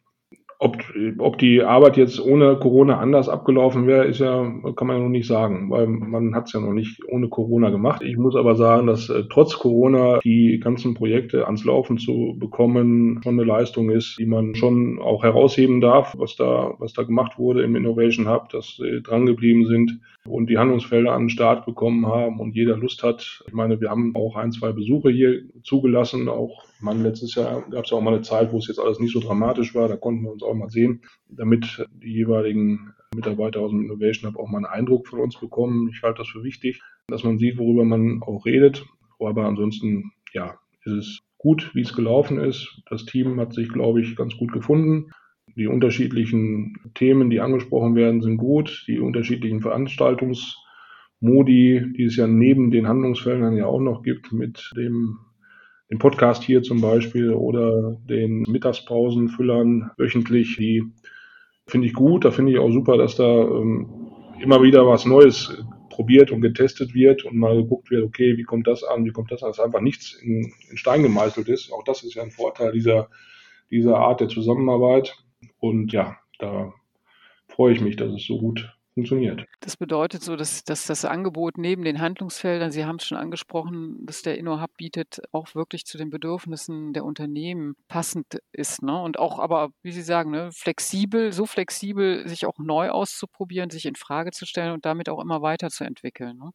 Ob, 0.61 0.77
ob 1.19 1.39
die 1.39 1.63
Arbeit 1.63 1.97
jetzt 1.97 2.21
ohne 2.21 2.57
Corona 2.57 2.99
anders 2.99 3.29
abgelaufen 3.29 3.87
wäre, 3.87 4.07
ist 4.07 4.19
ja, 4.19 4.43
kann 4.75 4.89
man 4.89 4.97
ja 4.97 5.03
noch 5.05 5.09
nicht 5.09 5.29
sagen, 5.29 5.71
weil 5.71 5.87
man 5.87 6.35
hat 6.35 6.47
es 6.47 6.53
ja 6.53 6.59
noch 6.59 6.73
nicht 6.73 7.01
ohne 7.07 7.29
Corona 7.29 7.71
gemacht. 7.71 8.03
Ich 8.03 8.17
muss 8.17 8.35
aber 8.35 8.57
sagen, 8.57 8.89
dass 8.89 9.09
äh, 9.09 9.23
trotz 9.31 9.57
Corona 9.57 10.19
die 10.25 10.59
ganzen 10.59 10.95
Projekte 10.95 11.47
ans 11.47 11.65
Laufen 11.65 11.99
zu 11.99 12.35
bekommen 12.37 13.21
schon 13.23 13.35
eine 13.35 13.45
Leistung 13.45 13.91
ist, 13.91 14.19
die 14.19 14.27
man 14.27 14.57
schon 14.57 14.99
auch 14.99 15.23
herausheben 15.23 15.81
darf, 15.81 16.17
was 16.19 16.35
da, 16.35 16.75
was 16.79 16.93
da 16.93 17.05
gemacht 17.05 17.39
wurde 17.39 17.63
im 17.63 17.77
Innovation 17.77 18.29
Hub, 18.29 18.49
dass 18.49 18.79
sie 18.79 19.01
drangeblieben 19.01 19.65
sind 19.65 20.01
und 20.29 20.49
die 20.49 20.59
Handlungsfelder 20.59 21.13
an 21.13 21.25
den 21.25 21.31
Start 21.31 21.67
bekommen 21.67 22.07
haben 22.07 22.41
und 22.41 22.55
jeder 22.55 22.77
Lust 22.77 23.03
hat. 23.03 23.43
Ich 23.47 23.53
meine, 23.53 23.81
wir 23.81 23.91
haben 23.91 24.15
auch 24.15 24.37
ein, 24.37 24.53
zwei 24.53 24.73
Besuche 24.73 25.11
hier 25.11 25.43
zugelassen. 25.63 26.29
Auch, 26.29 26.65
meine, 26.81 27.03
letztes 27.03 27.35
Jahr 27.35 27.63
gab 27.71 27.85
es 27.85 27.91
ja 27.91 27.97
auch 27.97 28.03
mal 28.03 28.15
eine 28.15 28.23
Zeit, 28.23 28.53
wo 28.53 28.59
es 28.59 28.69
jetzt 28.69 28.79
alles 28.79 29.01
nicht 29.01 29.13
so 29.13 29.21
dramatisch 29.21 29.75
war. 29.75 29.89
Da 29.89 29.97
konnten 29.97 30.23
wir 30.23 30.33
uns 30.33 30.43
auch 30.43 30.55
mal 30.55 30.71
sehen, 30.71 31.03
damit 31.29 31.87
die 31.91 32.13
jeweiligen 32.13 32.93
Mitarbeiter 33.15 33.61
aus 33.61 33.71
dem 33.71 33.83
Innovation 33.83 34.31
Hub 34.31 34.39
auch 34.39 34.49
mal 34.49 34.59
einen 34.59 34.67
Eindruck 34.67 35.09
von 35.09 35.21
uns 35.21 35.39
bekommen. 35.39 35.89
Ich 35.89 36.03
halte 36.03 36.19
das 36.19 36.29
für 36.29 36.45
wichtig, 36.45 36.81
dass 37.09 37.25
man 37.25 37.39
sieht, 37.39 37.59
worüber 37.59 37.85
man 37.85 38.23
auch 38.23 38.45
redet. 38.45 38.87
Aber 39.19 39.47
ansonsten, 39.47 40.13
ja, 40.33 40.59
ist 40.85 40.93
es 40.93 41.19
gut, 41.39 41.71
wie 41.75 41.81
es 41.81 41.95
gelaufen 41.95 42.39
ist. 42.39 42.83
Das 42.89 43.05
Team 43.05 43.41
hat 43.41 43.53
sich, 43.53 43.69
glaube 43.69 44.01
ich, 44.01 44.17
ganz 44.17 44.37
gut 44.37 44.53
gefunden. 44.53 45.11
Die 45.59 45.67
unterschiedlichen 45.67 46.79
Themen, 46.95 47.29
die 47.31 47.41
angesprochen 47.41 47.97
werden, 47.97 48.23
sind 48.23 48.37
gut. 48.37 48.85
Die 48.87 49.01
unterschiedlichen 49.01 49.61
Veranstaltungsmodi, 49.61 51.95
die 51.97 52.05
es 52.05 52.15
ja 52.15 52.29
neben 52.29 52.71
den 52.71 52.87
Handlungsfeldern 52.87 53.57
ja 53.57 53.67
auch 53.67 53.81
noch 53.81 54.05
gibt, 54.05 54.33
mit 54.33 54.71
dem, 54.77 55.19
dem 55.91 55.99
Podcast 55.99 56.45
hier 56.45 56.63
zum 56.63 56.81
Beispiel 56.81 57.33
oder 57.33 57.97
den 58.09 58.43
Mittagspausenfüllern 58.43 59.91
wöchentlich, 59.97 60.59
die 60.59 60.85
finde 61.67 61.89
ich 61.89 61.93
gut. 61.93 62.25
Da 62.25 62.31
finde 62.31 62.53
ich 62.53 62.61
auch 62.61 62.71
super, 62.71 62.97
dass 62.97 63.17
da 63.17 63.25
ähm, 63.25 64.13
immer 64.41 64.63
wieder 64.63 64.87
was 64.87 65.07
Neues 65.07 65.61
probiert 65.91 66.31
und 66.31 66.41
getestet 66.41 66.95
wird 66.95 67.25
und 67.25 67.37
mal 67.37 67.57
geguckt 67.57 67.91
wird, 67.91 68.05
okay, 68.05 68.37
wie 68.37 68.45
kommt 68.45 68.69
das 68.69 68.85
an, 68.85 69.05
wie 69.05 69.11
kommt 69.11 69.33
das 69.33 69.43
an, 69.43 69.49
dass 69.49 69.59
einfach 69.59 69.81
nichts 69.81 70.15
in, 70.23 70.53
in 70.71 70.77
Stein 70.77 71.03
gemeißelt 71.03 71.49
ist. 71.49 71.73
Auch 71.73 71.83
das 71.83 72.05
ist 72.05 72.15
ja 72.15 72.23
ein 72.23 72.31
Vorteil 72.31 72.71
dieser, 72.71 73.09
dieser 73.73 73.97
Art 73.97 74.21
der 74.21 74.29
Zusammenarbeit. 74.29 75.17
Und 75.61 75.93
ja, 75.93 76.17
da 76.39 76.73
freue 77.49 77.73
ich 77.73 77.81
mich, 77.81 77.97
dass 77.97 78.13
es 78.13 78.27
so 78.27 78.39
gut 78.39 78.73
funktioniert. 78.99 79.45
Das 79.61 79.77
bedeutet 79.77 80.23
so, 80.23 80.35
dass, 80.35 80.65
dass 80.65 80.87
das 80.87 81.05
Angebot 81.05 81.57
neben 81.57 81.85
den 81.85 82.01
Handlungsfeldern, 82.01 82.73
Sie 82.73 82.85
haben 82.85 82.97
es 82.97 83.07
schon 83.07 83.17
angesprochen, 83.17 84.05
dass 84.05 84.23
der 84.23 84.37
InnoHub 84.39 84.71
bietet, 84.77 85.21
auch 85.31 85.55
wirklich 85.55 85.85
zu 85.85 85.99
den 85.99 86.11
Bedürfnissen 86.11 86.93
der 86.93 87.05
Unternehmen 87.05 87.77
passend 87.87 88.41
ist. 88.51 88.83
Ne? 88.83 89.01
Und 89.01 89.21
auch 89.21 89.39
aber, 89.39 89.71
wie 89.83 89.93
Sie 89.93 90.03
sagen, 90.03 90.33
ne, 90.33 90.51
flexibel, 90.53 91.33
so 91.33 91.47
flexibel, 91.47 92.27
sich 92.27 92.45
auch 92.47 92.59
neu 92.59 92.91
auszuprobieren, 92.91 93.71
sich 93.71 93.87
in 93.87 93.95
Frage 93.95 94.33
zu 94.33 94.47
stellen 94.47 94.73
und 94.73 94.85
damit 94.85 95.09
auch 95.09 95.23
immer 95.23 95.43
weiterzuentwickeln. 95.43 96.37
Ne? 96.37 96.51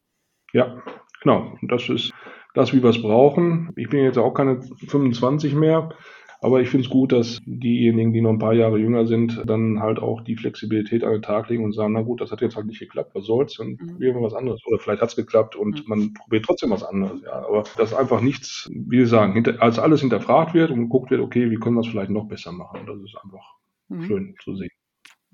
Ja, 0.52 0.82
genau. 1.22 1.56
Und 1.60 1.72
das 1.72 1.88
ist 1.88 2.12
das, 2.54 2.74
wie 2.74 2.82
wir 2.82 2.90
es 2.90 3.00
brauchen. 3.00 3.72
Ich 3.76 3.88
bin 3.88 4.04
jetzt 4.04 4.18
auch 4.18 4.34
keine 4.34 4.60
25 4.62 5.54
mehr. 5.54 5.94
Aber 6.44 6.60
ich 6.60 6.68
finde 6.68 6.84
es 6.84 6.90
gut, 6.90 7.10
dass 7.10 7.40
diejenigen, 7.46 8.12
die 8.12 8.20
noch 8.20 8.28
ein 8.28 8.38
paar 8.38 8.52
Jahre 8.52 8.76
jünger 8.76 9.06
sind, 9.06 9.42
dann 9.46 9.80
halt 9.80 9.98
auch 9.98 10.20
die 10.20 10.36
Flexibilität 10.36 11.02
an 11.02 11.12
den 11.12 11.22
Tag 11.22 11.48
legen 11.48 11.64
und 11.64 11.72
sagen, 11.72 11.94
na 11.94 12.02
gut, 12.02 12.20
das 12.20 12.32
hat 12.32 12.42
jetzt 12.42 12.54
halt 12.54 12.66
nicht 12.66 12.80
geklappt, 12.80 13.14
was 13.14 13.24
soll's, 13.24 13.54
dann 13.54 13.78
mhm. 13.80 13.92
probieren 13.92 14.16
wir 14.16 14.22
was 14.24 14.34
anderes. 14.34 14.60
Oder 14.66 14.78
vielleicht 14.78 15.00
hat 15.00 15.08
es 15.08 15.16
geklappt 15.16 15.56
und 15.56 15.76
mhm. 15.76 15.84
man 15.86 16.12
probiert 16.12 16.44
trotzdem 16.44 16.68
was 16.68 16.82
anderes. 16.82 17.22
Ja. 17.22 17.46
Aber 17.46 17.64
dass 17.78 17.94
einfach 17.94 18.20
nichts, 18.20 18.68
wie 18.74 18.98
Sie 18.98 19.06
sagen, 19.06 19.32
hinter, 19.32 19.62
als 19.62 19.78
alles 19.78 20.02
hinterfragt 20.02 20.52
wird 20.52 20.70
und 20.70 20.80
geguckt 20.80 21.10
wird, 21.10 21.22
okay, 21.22 21.50
wie 21.50 21.56
können 21.56 21.76
wir 21.76 21.80
es 21.80 21.86
vielleicht 21.86 22.10
noch 22.10 22.28
besser 22.28 22.52
machen. 22.52 22.80
Das 22.86 22.98
ist 22.98 23.16
einfach 23.24 23.54
mhm. 23.88 24.02
schön 24.02 24.34
zu 24.44 24.54
sehen. 24.54 24.68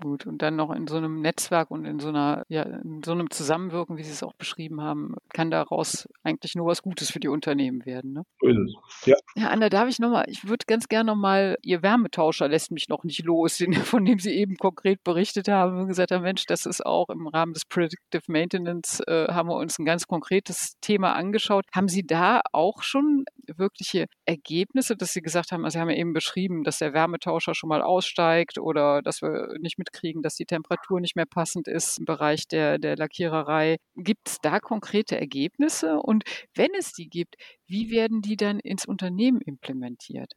Gut, 0.01 0.25
und 0.25 0.41
dann 0.41 0.55
noch 0.55 0.71
in 0.71 0.87
so 0.87 0.97
einem 0.97 1.21
Netzwerk 1.21 1.69
und 1.69 1.85
in 1.85 1.99
so 1.99 2.09
einer, 2.09 2.43
ja, 2.49 2.63
in 2.63 3.03
so 3.05 3.11
einem 3.11 3.29
Zusammenwirken, 3.29 3.97
wie 3.97 4.03
Sie 4.03 4.11
es 4.11 4.23
auch 4.23 4.33
beschrieben 4.33 4.81
haben, 4.81 5.13
kann 5.31 5.51
daraus 5.51 6.07
eigentlich 6.23 6.55
nur 6.55 6.65
was 6.65 6.81
Gutes 6.81 7.11
für 7.11 7.19
die 7.19 7.27
Unternehmen 7.27 7.85
werden. 7.85 8.13
Ne? 8.13 8.23
So 8.39 8.47
ist 8.47 8.57
es. 8.57 9.05
Ja. 9.05 9.15
Ja, 9.35 9.49
Anna, 9.49 9.69
darf 9.69 9.87
ich 9.89 9.99
nochmal, 9.99 10.25
ich 10.27 10.47
würde 10.47 10.65
ganz 10.65 10.87
gerne 10.87 11.11
nochmal, 11.11 11.57
Ihr 11.61 11.83
Wärmetauscher 11.83 12.47
lässt 12.47 12.71
mich 12.71 12.89
noch 12.89 13.03
nicht 13.03 13.23
los, 13.23 13.63
von 13.83 14.03
dem 14.03 14.17
Sie 14.17 14.31
eben 14.31 14.55
konkret 14.55 15.03
berichtet 15.03 15.47
haben 15.47 15.79
und 15.79 15.87
gesagt 15.87 16.11
haben, 16.11 16.23
Mensch, 16.23 16.47
das 16.47 16.65
ist 16.65 16.83
auch 16.83 17.09
im 17.09 17.27
Rahmen 17.27 17.53
des 17.53 17.65
Predictive 17.65 18.23
Maintenance, 18.27 19.01
äh, 19.05 19.27
haben 19.31 19.49
wir 19.49 19.55
uns 19.55 19.77
ein 19.77 19.85
ganz 19.85 20.07
konkretes 20.07 20.79
Thema 20.81 21.13
angeschaut. 21.13 21.65
Haben 21.75 21.89
Sie 21.89 22.07
da 22.07 22.41
auch 22.53 22.81
schon 22.81 23.25
wirkliche 23.45 24.07
Ergebnisse, 24.25 24.95
dass 24.95 25.13
Sie 25.13 25.21
gesagt 25.21 25.51
haben, 25.51 25.63
also 25.63 25.75
Sie 25.75 25.79
haben 25.79 25.91
ja 25.91 25.97
eben 25.97 26.13
beschrieben, 26.13 26.63
dass 26.63 26.79
der 26.79 26.93
Wärmetauscher 26.93 27.53
schon 27.53 27.69
mal 27.69 27.83
aussteigt 27.83 28.57
oder 28.57 29.03
dass 29.03 29.21
wir 29.21 29.49
nicht 29.59 29.77
mitkriegen, 29.91 30.21
dass 30.21 30.35
die 30.35 30.45
Temperatur 30.45 30.99
nicht 30.99 31.15
mehr 31.15 31.25
passend 31.25 31.67
ist 31.67 31.99
im 31.99 32.05
Bereich 32.05 32.47
der, 32.47 32.77
der 32.77 32.95
Lackiererei. 32.95 33.77
Gibt 33.95 34.27
es 34.27 34.37
da 34.41 34.59
konkrete 34.59 35.19
Ergebnisse? 35.19 35.97
Und 35.97 36.23
wenn 36.55 36.69
es 36.77 36.93
die 36.93 37.09
gibt, 37.09 37.35
wie 37.67 37.91
werden 37.91 38.21
die 38.21 38.37
dann 38.37 38.59
ins 38.59 38.85
Unternehmen 38.85 39.41
implementiert? 39.41 40.33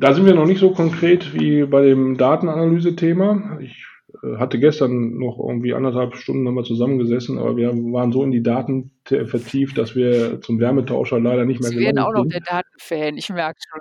Da 0.00 0.14
sind 0.14 0.26
wir 0.26 0.34
noch 0.34 0.46
nicht 0.46 0.60
so 0.60 0.70
konkret 0.70 1.34
wie 1.34 1.64
bei 1.64 1.82
dem 1.82 2.16
Datenanalyse-Thema. 2.16 3.58
Ich 3.60 3.84
äh, 4.22 4.36
hatte 4.36 4.60
gestern 4.60 5.18
noch 5.18 5.38
irgendwie 5.38 5.74
anderthalb 5.74 6.14
Stunden 6.14 6.44
nochmal 6.44 6.64
zusammengesessen, 6.64 7.38
aber 7.38 7.56
wir 7.56 7.70
waren 7.70 8.12
so 8.12 8.22
in 8.22 8.30
die 8.30 8.42
Daten 8.42 8.92
vertieft, 9.04 9.76
dass 9.76 9.96
wir 9.96 10.40
zum 10.40 10.60
Wärmetauscher 10.60 11.18
leider 11.18 11.44
nicht 11.44 11.60
mehr 11.60 11.70
Sie 11.70 11.80
werden 11.80 11.98
auch 11.98 12.12
noch 12.12 12.26
der 12.26 12.40
Datenfan, 12.40 13.16
ich 13.16 13.28
merke 13.30 13.58
schon. 13.68 13.80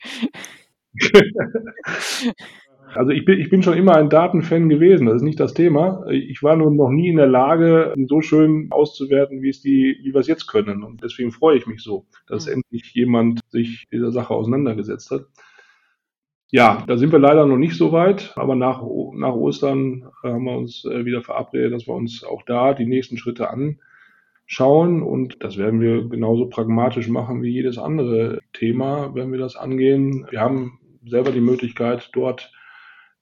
Also 2.94 3.10
ich 3.10 3.24
bin, 3.24 3.38
ich 3.38 3.50
bin 3.50 3.62
schon 3.62 3.76
immer 3.76 3.96
ein 3.96 4.10
Datenfan 4.10 4.68
gewesen, 4.68 5.06
das 5.06 5.16
ist 5.16 5.22
nicht 5.22 5.40
das 5.40 5.54
Thema. 5.54 6.04
Ich 6.10 6.42
war 6.42 6.56
nur 6.56 6.70
noch 6.70 6.90
nie 6.90 7.08
in 7.08 7.16
der 7.16 7.26
Lage, 7.26 7.94
so 8.08 8.20
schön 8.20 8.68
auszuwerten, 8.70 9.42
wie 9.42 9.50
es 9.50 9.60
die, 9.60 9.98
wie 10.02 10.12
wir 10.12 10.20
es 10.20 10.26
jetzt 10.26 10.46
können. 10.46 10.82
Und 10.82 11.02
deswegen 11.02 11.30
freue 11.30 11.56
ich 11.56 11.66
mich 11.66 11.82
so, 11.82 12.06
dass 12.26 12.46
mhm. 12.46 12.54
endlich 12.54 12.92
jemand 12.94 13.40
sich 13.50 13.86
dieser 13.92 14.10
Sache 14.10 14.34
auseinandergesetzt 14.34 15.10
hat. 15.10 15.26
Ja, 16.52 16.82
da 16.88 16.96
sind 16.96 17.12
wir 17.12 17.20
leider 17.20 17.46
noch 17.46 17.58
nicht 17.58 17.76
so 17.76 17.92
weit, 17.92 18.32
aber 18.34 18.56
nach, 18.56 18.82
nach 19.14 19.34
Ostern 19.34 20.10
haben 20.24 20.44
wir 20.44 20.56
uns 20.56 20.84
äh, 20.84 21.04
wieder 21.04 21.22
verabredet, 21.22 21.72
dass 21.72 21.86
wir 21.86 21.94
uns 21.94 22.24
auch 22.24 22.42
da 22.42 22.74
die 22.74 22.86
nächsten 22.86 23.18
Schritte 23.18 23.48
anschauen 23.50 25.00
und 25.00 25.44
das 25.44 25.58
werden 25.58 25.80
wir 25.80 26.08
genauso 26.08 26.46
pragmatisch 26.46 27.08
machen 27.08 27.42
wie 27.42 27.52
jedes 27.52 27.78
andere 27.78 28.40
Thema, 28.52 29.14
wenn 29.14 29.30
wir 29.30 29.38
das 29.38 29.54
angehen. 29.54 30.26
Wir 30.30 30.40
haben 30.40 30.80
selber 31.06 31.30
die 31.30 31.40
Möglichkeit, 31.40 32.10
dort 32.14 32.50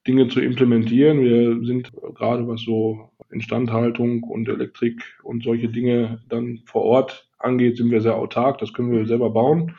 Dinge 0.09 0.27
zu 0.27 0.41
implementieren. 0.41 1.21
Wir 1.21 1.63
sind 1.63 1.91
gerade 2.15 2.47
was 2.47 2.61
so 2.61 3.11
Instandhaltung 3.29 4.23
und 4.23 4.49
Elektrik 4.49 5.03
und 5.21 5.43
solche 5.43 5.69
Dinge 5.69 6.19
dann 6.29 6.61
vor 6.65 6.81
Ort 6.81 7.29
angeht, 7.37 7.77
sind 7.77 7.91
wir 7.91 8.01
sehr 8.01 8.15
autark. 8.15 8.57
Das 8.57 8.73
können 8.73 8.91
wir 8.91 9.05
selber 9.05 9.29
bauen. 9.29 9.75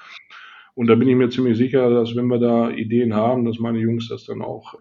Und 0.77 0.87
da 0.87 0.95
bin 0.95 1.09
ich 1.09 1.17
mir 1.17 1.31
ziemlich 1.31 1.57
sicher, 1.57 1.91
dass 1.91 2.15
wenn 2.15 2.29
wir 2.29 2.39
da 2.39 2.71
Ideen 2.71 3.13
haben, 3.13 3.45
dass 3.45 3.59
meine 3.59 3.81
Jungs 3.81 4.09
das 4.09 4.25
dann 4.25 4.41
auch 4.41 4.77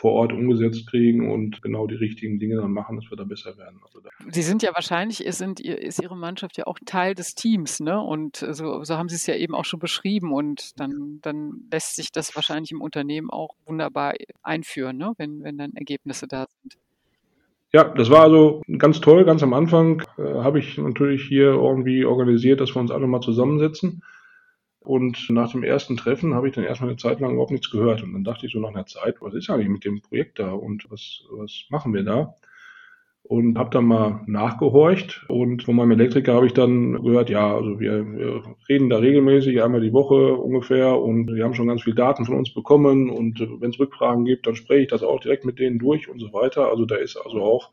vor 0.00 0.12
Ort 0.12 0.32
umgesetzt 0.32 0.86
kriegen 0.86 1.30
und 1.30 1.60
genau 1.60 1.86
die 1.86 1.94
richtigen 1.94 2.38
Dinge 2.38 2.56
dann 2.56 2.72
machen, 2.72 2.96
dass 2.96 3.10
wir 3.10 3.18
da 3.18 3.24
besser 3.24 3.58
werden. 3.58 3.80
Also 3.84 4.00
Sie 4.30 4.40
sind 4.40 4.62
ja 4.62 4.70
wahrscheinlich, 4.72 5.22
sind, 5.36 5.60
ist 5.60 6.02
Ihre 6.02 6.16
Mannschaft 6.16 6.56
ja 6.56 6.66
auch 6.66 6.78
Teil 6.86 7.14
des 7.14 7.34
Teams, 7.34 7.80
ne? 7.80 8.00
Und 8.00 8.36
so, 8.36 8.82
so 8.82 8.96
haben 8.96 9.10
Sie 9.10 9.16
es 9.16 9.26
ja 9.26 9.34
eben 9.34 9.54
auch 9.54 9.66
schon 9.66 9.78
beschrieben. 9.78 10.32
Und 10.32 10.80
dann, 10.80 11.18
dann 11.20 11.64
lässt 11.70 11.96
sich 11.96 12.12
das 12.12 12.34
wahrscheinlich 12.34 12.72
im 12.72 12.80
Unternehmen 12.80 13.28
auch 13.28 13.54
wunderbar 13.66 14.14
einführen, 14.42 14.96
ne? 14.96 15.12
wenn, 15.18 15.42
wenn 15.42 15.58
dann 15.58 15.74
Ergebnisse 15.74 16.26
da 16.26 16.46
sind. 16.62 16.78
Ja, 17.70 17.84
das 17.84 18.08
war 18.08 18.22
also 18.22 18.62
ganz 18.78 19.02
toll. 19.02 19.26
Ganz 19.26 19.42
am 19.42 19.52
Anfang 19.52 20.02
äh, 20.16 20.22
habe 20.22 20.60
ich 20.60 20.78
natürlich 20.78 21.28
hier 21.28 21.50
irgendwie 21.50 22.06
organisiert, 22.06 22.60
dass 22.60 22.74
wir 22.74 22.80
uns 22.80 22.90
alle 22.90 23.06
mal 23.06 23.20
zusammensetzen 23.20 24.02
und 24.80 25.28
nach 25.28 25.52
dem 25.52 25.62
ersten 25.62 25.96
Treffen 25.98 26.34
habe 26.34 26.48
ich 26.48 26.54
dann 26.54 26.64
erstmal 26.64 26.90
eine 26.90 26.96
Zeit 26.98 27.20
lang 27.20 27.32
überhaupt 27.32 27.50
nichts 27.50 27.70
gehört. 27.70 28.02
Und 28.02 28.14
dann 28.14 28.24
dachte 28.24 28.46
ich 28.46 28.52
so 28.52 28.60
nach 28.60 28.70
einer 28.70 28.86
Zeit, 28.86 29.16
was 29.20 29.34
ist 29.34 29.50
eigentlich 29.50 29.68
mit 29.68 29.84
dem 29.84 30.00
Projekt 30.00 30.38
da 30.38 30.52
und 30.52 30.90
was, 30.90 31.22
was 31.30 31.66
machen 31.68 31.92
wir 31.92 32.02
da? 32.02 32.34
Und 33.22 33.58
habe 33.58 33.70
dann 33.70 33.84
mal 33.84 34.22
nachgehorcht 34.26 35.26
und 35.28 35.62
von 35.62 35.76
meinem 35.76 35.92
Elektriker 35.92 36.34
habe 36.34 36.46
ich 36.46 36.54
dann 36.54 37.00
gehört, 37.02 37.30
ja, 37.30 37.54
also 37.54 37.78
wir, 37.78 38.04
wir 38.04 38.42
reden 38.68 38.88
da 38.88 38.96
regelmäßig, 38.96 39.62
einmal 39.62 39.82
die 39.82 39.92
Woche 39.92 40.34
ungefähr 40.34 40.98
und 40.98 41.32
wir 41.32 41.44
haben 41.44 41.54
schon 41.54 41.68
ganz 41.68 41.82
viel 41.82 41.94
Daten 41.94 42.24
von 42.24 42.36
uns 42.36 42.52
bekommen 42.52 43.10
und 43.10 43.38
wenn 43.60 43.70
es 43.70 43.78
Rückfragen 43.78 44.24
gibt, 44.24 44.46
dann 44.46 44.56
spreche 44.56 44.82
ich 44.82 44.88
das 44.88 45.04
auch 45.04 45.20
direkt 45.20 45.44
mit 45.44 45.60
denen 45.60 45.78
durch 45.78 46.08
und 46.08 46.18
so 46.18 46.32
weiter. 46.32 46.70
Also 46.70 46.86
da 46.86 46.96
ist 46.96 47.16
also 47.16 47.42
auch 47.42 47.70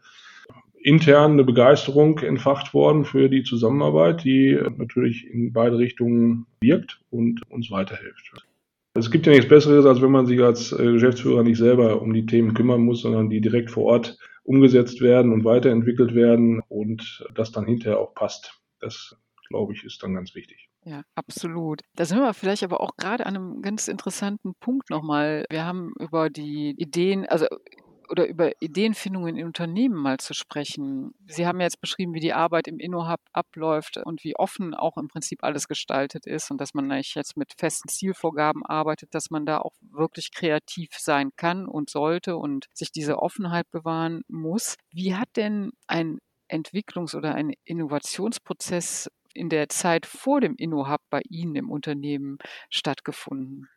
intern 0.81 1.33
eine 1.33 1.43
Begeisterung 1.43 2.19
entfacht 2.19 2.73
worden 2.73 3.05
für 3.05 3.29
die 3.29 3.43
Zusammenarbeit, 3.43 4.23
die 4.23 4.59
natürlich 4.77 5.27
in 5.27 5.53
beide 5.53 5.77
Richtungen 5.77 6.45
wirkt 6.61 6.99
und 7.09 7.41
uns 7.49 7.71
weiterhilft. 7.71 8.31
Es 8.93 9.11
gibt 9.11 9.27
ja 9.27 9.31
nichts 9.31 9.47
Besseres, 9.47 9.85
als 9.85 10.01
wenn 10.01 10.11
man 10.11 10.25
sich 10.25 10.41
als 10.41 10.71
äh, 10.71 10.93
Geschäftsführer 10.93 11.43
nicht 11.43 11.57
selber 11.57 12.01
um 12.01 12.13
die 12.13 12.25
Themen 12.25 12.55
kümmern 12.55 12.81
muss, 12.81 13.01
sondern 13.01 13.29
die 13.29 13.41
direkt 13.41 13.69
vor 13.69 13.83
Ort 13.83 14.17
umgesetzt 14.43 15.01
werden 15.01 15.33
und 15.33 15.43
weiterentwickelt 15.43 16.15
werden 16.15 16.61
und 16.67 17.23
das 17.35 17.51
dann 17.51 17.65
hinterher 17.65 17.99
auch 17.99 18.15
passt. 18.15 18.59
Das, 18.79 19.15
glaube 19.49 19.73
ich, 19.73 19.83
ist 19.83 20.01
dann 20.01 20.15
ganz 20.15 20.33
wichtig. 20.33 20.69
Ja, 20.85 21.03
absolut. 21.15 21.81
Da 21.95 22.05
sind 22.05 22.19
wir 22.19 22.33
vielleicht 22.33 22.63
aber 22.63 22.79
auch 22.79 22.95
gerade 22.95 23.25
an 23.25 23.35
einem 23.35 23.61
ganz 23.61 23.87
interessanten 23.87 24.53
Punkt 24.59 24.89
nochmal. 24.89 25.45
Wir 25.49 25.65
haben 25.65 25.91
über 25.99 26.29
die 26.29 26.73
Ideen, 26.77 27.25
also 27.25 27.45
oder 28.09 28.27
über 28.27 28.51
Ideenfindungen 28.61 29.37
in 29.37 29.45
Unternehmen 29.45 29.95
mal 29.95 30.17
zu 30.17 30.33
sprechen. 30.33 31.13
Sie 31.27 31.45
haben 31.47 31.59
ja 31.59 31.65
jetzt 31.65 31.81
beschrieben, 31.81 32.13
wie 32.13 32.19
die 32.19 32.33
Arbeit 32.33 32.67
im 32.67 32.79
InnoHub 32.79 33.19
abläuft 33.33 33.97
und 33.97 34.23
wie 34.23 34.35
offen 34.35 34.73
auch 34.73 34.97
im 34.97 35.07
Prinzip 35.07 35.43
alles 35.43 35.67
gestaltet 35.67 36.25
ist 36.25 36.51
und 36.51 36.59
dass 36.61 36.73
man 36.73 36.91
eigentlich 36.91 37.15
jetzt 37.15 37.37
mit 37.37 37.53
festen 37.57 37.89
Zielvorgaben 37.89 38.65
arbeitet, 38.65 39.13
dass 39.13 39.29
man 39.29 39.45
da 39.45 39.59
auch 39.59 39.73
wirklich 39.81 40.31
kreativ 40.31 40.89
sein 40.97 41.31
kann 41.35 41.67
und 41.67 41.89
sollte 41.89 42.37
und 42.37 42.67
sich 42.73 42.91
diese 42.91 43.19
Offenheit 43.19 43.69
bewahren 43.71 44.21
muss. 44.27 44.75
Wie 44.91 45.15
hat 45.15 45.29
denn 45.35 45.71
ein 45.87 46.19
Entwicklungs- 46.49 47.15
oder 47.15 47.35
ein 47.35 47.53
Innovationsprozess 47.65 49.09
in 49.33 49.49
der 49.49 49.69
Zeit 49.69 50.05
vor 50.05 50.41
dem 50.41 50.55
InnoHub 50.55 51.01
bei 51.09 51.21
Ihnen 51.29 51.55
im 51.55 51.69
Unternehmen 51.69 52.37
stattgefunden? 52.69 53.67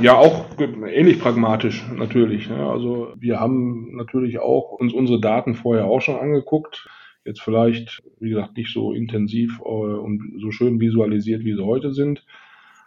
Ja, 0.00 0.16
auch 0.16 0.46
ähnlich 0.58 1.20
pragmatisch 1.20 1.84
natürlich. 1.94 2.48
Ne? 2.48 2.56
Also 2.56 3.12
wir 3.16 3.40
haben 3.40 3.94
natürlich 3.96 4.38
auch 4.38 4.72
uns 4.72 4.92
unsere 4.92 5.20
Daten 5.20 5.54
vorher 5.54 5.86
auch 5.86 6.00
schon 6.00 6.16
angeguckt. 6.16 6.88
Jetzt 7.24 7.40
vielleicht, 7.40 8.02
wie 8.20 8.30
gesagt, 8.30 8.56
nicht 8.56 8.72
so 8.72 8.92
intensiv 8.92 9.60
äh, 9.60 9.62
und 9.62 10.40
so 10.40 10.50
schön 10.50 10.80
visualisiert, 10.80 11.44
wie 11.44 11.54
sie 11.54 11.64
heute 11.64 11.94
sind. 11.94 12.24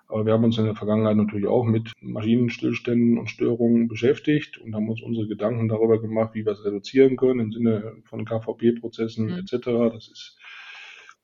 Aber 0.10 0.26
wir 0.26 0.34
haben 0.34 0.44
uns 0.44 0.58
in 0.58 0.66
der 0.66 0.76
Vergangenheit 0.76 1.18
natürlich 1.18 1.48
auch 1.48 1.66
mit 1.66 1.92
Maschinenstillständen 2.02 3.18
und 3.18 3.30
Störungen 3.30 3.88
beschäftigt 3.88 4.58
und 4.58 4.74
haben 4.74 4.90
uns 4.90 5.02
unsere 5.02 5.28
Gedanken 5.28 5.68
darüber 5.68 6.00
gemacht, 6.00 6.34
wie 6.34 6.46
wir 6.46 6.54
es 6.54 6.64
reduzieren 6.64 7.18
können 7.18 7.40
im 7.40 7.52
Sinne 7.52 7.96
von 8.06 8.26
KVP-Prozessen 8.26 9.26
mhm. 9.26 9.40
etc. 9.40 9.66
Das 9.94 10.08
ist, 10.08 10.38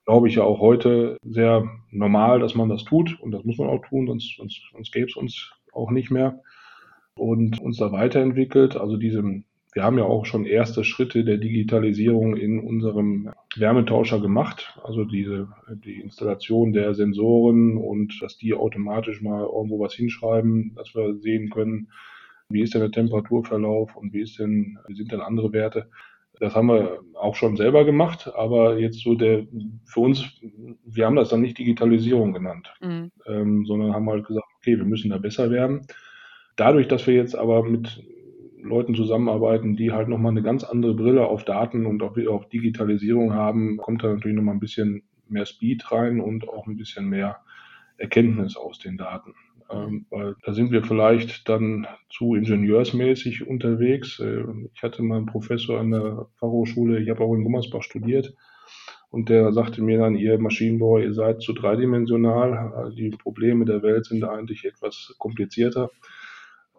glaube 0.05 0.27
ich, 0.27 0.35
ja 0.35 0.43
auch 0.43 0.59
heute 0.59 1.17
sehr 1.23 1.69
normal, 1.91 2.39
dass 2.39 2.55
man 2.55 2.67
das 2.67 2.83
tut 2.83 3.19
und 3.21 3.31
das 3.31 3.45
muss 3.45 3.57
man 3.57 3.69
auch 3.69 3.85
tun, 3.87 4.07
sonst, 4.07 4.35
sonst, 4.37 4.61
sonst 4.73 4.91
gäbe 4.91 5.07
es 5.07 5.15
uns 5.15 5.53
auch 5.73 5.91
nicht 5.91 6.11
mehr 6.11 6.41
und 7.15 7.59
uns 7.61 7.77
da 7.77 7.91
weiterentwickelt. 7.91 8.75
Also 8.75 8.97
diese, 8.97 9.23
wir 9.73 9.83
haben 9.83 9.97
ja 9.97 10.05
auch 10.05 10.25
schon 10.25 10.45
erste 10.45 10.83
Schritte 10.83 11.23
der 11.23 11.37
Digitalisierung 11.37 12.35
in 12.35 12.59
unserem 12.59 13.31
Wärmetauscher 13.55 14.19
gemacht. 14.19 14.77
Also 14.83 15.05
diese, 15.05 15.49
die 15.69 15.99
Installation 16.01 16.73
der 16.73 16.93
Sensoren 16.93 17.77
und 17.77 18.21
dass 18.21 18.37
die 18.37 18.53
automatisch 18.53 19.21
mal 19.21 19.41
irgendwo 19.41 19.79
was 19.79 19.93
hinschreiben, 19.93 20.73
dass 20.75 20.95
wir 20.95 21.15
sehen 21.15 21.49
können, 21.49 21.89
wie 22.49 22.61
ist 22.61 22.73
denn 22.73 22.81
der 22.81 22.91
Temperaturverlauf 22.91 23.95
und 23.95 24.13
wie 24.13 24.21
ist 24.21 24.39
denn, 24.39 24.77
wie 24.87 24.95
sind 24.95 25.11
denn 25.11 25.21
andere 25.21 25.53
Werte. 25.53 25.89
Das 26.39 26.55
haben 26.55 26.67
wir 26.67 26.99
auch 27.13 27.35
schon 27.35 27.55
selber 27.55 27.85
gemacht, 27.85 28.31
aber 28.35 28.79
jetzt 28.79 28.99
so 28.99 29.15
der, 29.15 29.45
für 29.85 29.99
uns, 29.99 30.25
wir 30.83 31.05
haben 31.05 31.15
das 31.15 31.29
dann 31.29 31.41
nicht 31.41 31.57
Digitalisierung 31.57 32.33
genannt, 32.33 32.73
mhm. 32.81 33.11
ähm, 33.27 33.65
sondern 33.65 33.93
haben 33.93 34.09
halt 34.09 34.25
gesagt, 34.25 34.47
okay, 34.57 34.77
wir 34.77 34.85
müssen 34.85 35.11
da 35.11 35.17
besser 35.17 35.51
werden. 35.51 35.85
Dadurch, 36.55 36.87
dass 36.87 37.07
wir 37.07 37.13
jetzt 37.13 37.35
aber 37.35 37.63
mit 37.63 38.03
Leuten 38.61 38.95
zusammenarbeiten, 38.95 39.75
die 39.75 39.91
halt 39.91 40.07
nochmal 40.07 40.31
eine 40.31 40.41
ganz 40.41 40.63
andere 40.63 40.93
Brille 40.93 41.27
auf 41.27 41.43
Daten 41.43 41.85
und 41.85 42.01
auch 42.01 42.17
auf 42.27 42.49
Digitalisierung 42.49 43.33
haben, 43.33 43.77
kommt 43.77 44.03
da 44.03 44.07
natürlich 44.07 44.35
nochmal 44.35 44.55
ein 44.55 44.59
bisschen 44.61 45.03
mehr 45.27 45.45
Speed 45.45 45.91
rein 45.91 46.19
und 46.21 46.47
auch 46.47 46.67
ein 46.67 46.77
bisschen 46.77 47.09
mehr 47.09 47.41
Erkenntnis 47.97 48.55
aus 48.55 48.79
den 48.79 48.97
Daten. 48.97 49.33
Ähm, 49.71 50.05
weil 50.09 50.35
da 50.43 50.53
sind 50.53 50.71
wir 50.71 50.83
vielleicht 50.83 51.47
dann 51.49 51.87
zu 52.09 52.35
ingenieursmäßig 52.35 53.47
unterwegs. 53.47 54.19
Äh, 54.19 54.43
ich 54.73 54.83
hatte 54.83 55.03
mal 55.03 55.17
einen 55.17 55.25
Professor 55.25 55.79
an 55.79 55.91
der 55.91 56.27
Fachhochschule, 56.39 56.99
ich 56.99 57.09
habe 57.09 57.23
auch 57.23 57.33
in 57.33 57.43
Gummersbach 57.43 57.83
studiert, 57.83 58.33
und 59.13 59.29
der 59.29 59.51
sagte 59.53 59.83
mir 59.83 59.99
dann, 59.99 60.15
ihr 60.15 60.39
Maschinenbauer, 60.39 61.01
ihr 61.01 61.13
seid 61.13 61.41
zu 61.41 61.53
dreidimensional, 61.53 62.91
die 62.97 63.11
Probleme 63.11 63.63
der 63.63 63.83
Welt 63.83 64.05
sind 64.05 64.23
eigentlich 64.23 64.65
etwas 64.65 65.13
komplizierter. 65.19 65.91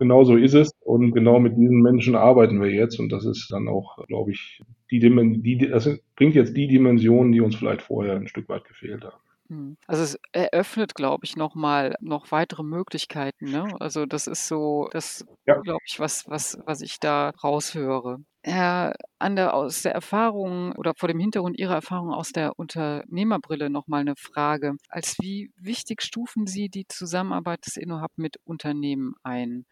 Genau 0.01 0.25
so 0.25 0.37
ist 0.37 0.55
es 0.55 0.73
und 0.81 1.13
genau 1.13 1.39
mit 1.39 1.57
diesen 1.57 1.81
Menschen 1.81 2.17
arbeiten 2.17 2.61
wir 2.61 2.73
jetzt 2.73 2.99
und 2.99 3.13
das 3.13 3.25
ist 3.25 3.53
dann 3.53 3.69
auch, 3.69 4.05
glaube 4.09 4.33
ich, 4.33 4.61
die, 4.91 4.99
die 4.99 5.69
das 5.69 5.89
bringt 6.17 6.35
jetzt 6.35 6.57
die 6.57 6.67
Dimensionen, 6.67 7.31
die 7.31 7.41
uns 7.41 7.55
vielleicht 7.55 7.83
vorher 7.83 8.17
ein 8.17 8.27
Stück 8.27 8.49
weit 8.49 8.65
gefehlt 8.65 9.05
haben. 9.05 9.24
Hm. 9.49 9.77
Also 9.87 10.03
es 10.03 10.19
eröffnet, 10.33 10.95
glaube 10.95 11.25
ich, 11.25 11.37
noch 11.37 11.55
mal 11.55 11.97
noch 12.01 12.31
weitere 12.31 12.63
Möglichkeiten. 12.63 13.51
Ne? 13.51 13.69
Also 13.81 14.07
das 14.07 14.27
ist 14.27 14.49
so, 14.49 14.89
das 14.93 15.25
ja. 15.47 15.61
glaube 15.61 15.83
ich, 15.87 16.01
was, 16.01 16.29
was, 16.29 16.59
was 16.65 16.81
ich 16.81 16.99
da 17.01 17.31
raushöre. 17.43 18.19
Herr 18.47 18.95
Ander, 19.19 19.55
aus 19.55 19.81
der 19.81 19.93
Erfahrung 19.93 20.73
oder 20.73 20.93
vor 20.95 21.09
dem 21.09 21.19
Hintergrund 21.19 21.59
Ihrer 21.59 21.77
Erfahrung 21.77 22.13
aus 22.13 22.31
der 22.31 22.59
Unternehmerbrille 22.59 23.71
noch 23.71 23.87
mal 23.87 24.03
eine 24.03 24.17
Frage. 24.17 24.75
Als 24.91 25.17
wie 25.21 25.51
wichtig 25.57 26.03
stufen 26.03 26.47
Sie 26.47 26.69
die 26.69 26.87
Zusammenarbeit 26.87 27.65
des 27.65 27.79
InnoHub 27.79 28.13
mit 28.17 28.37
Unternehmen 28.45 29.15
ein? 29.23 29.65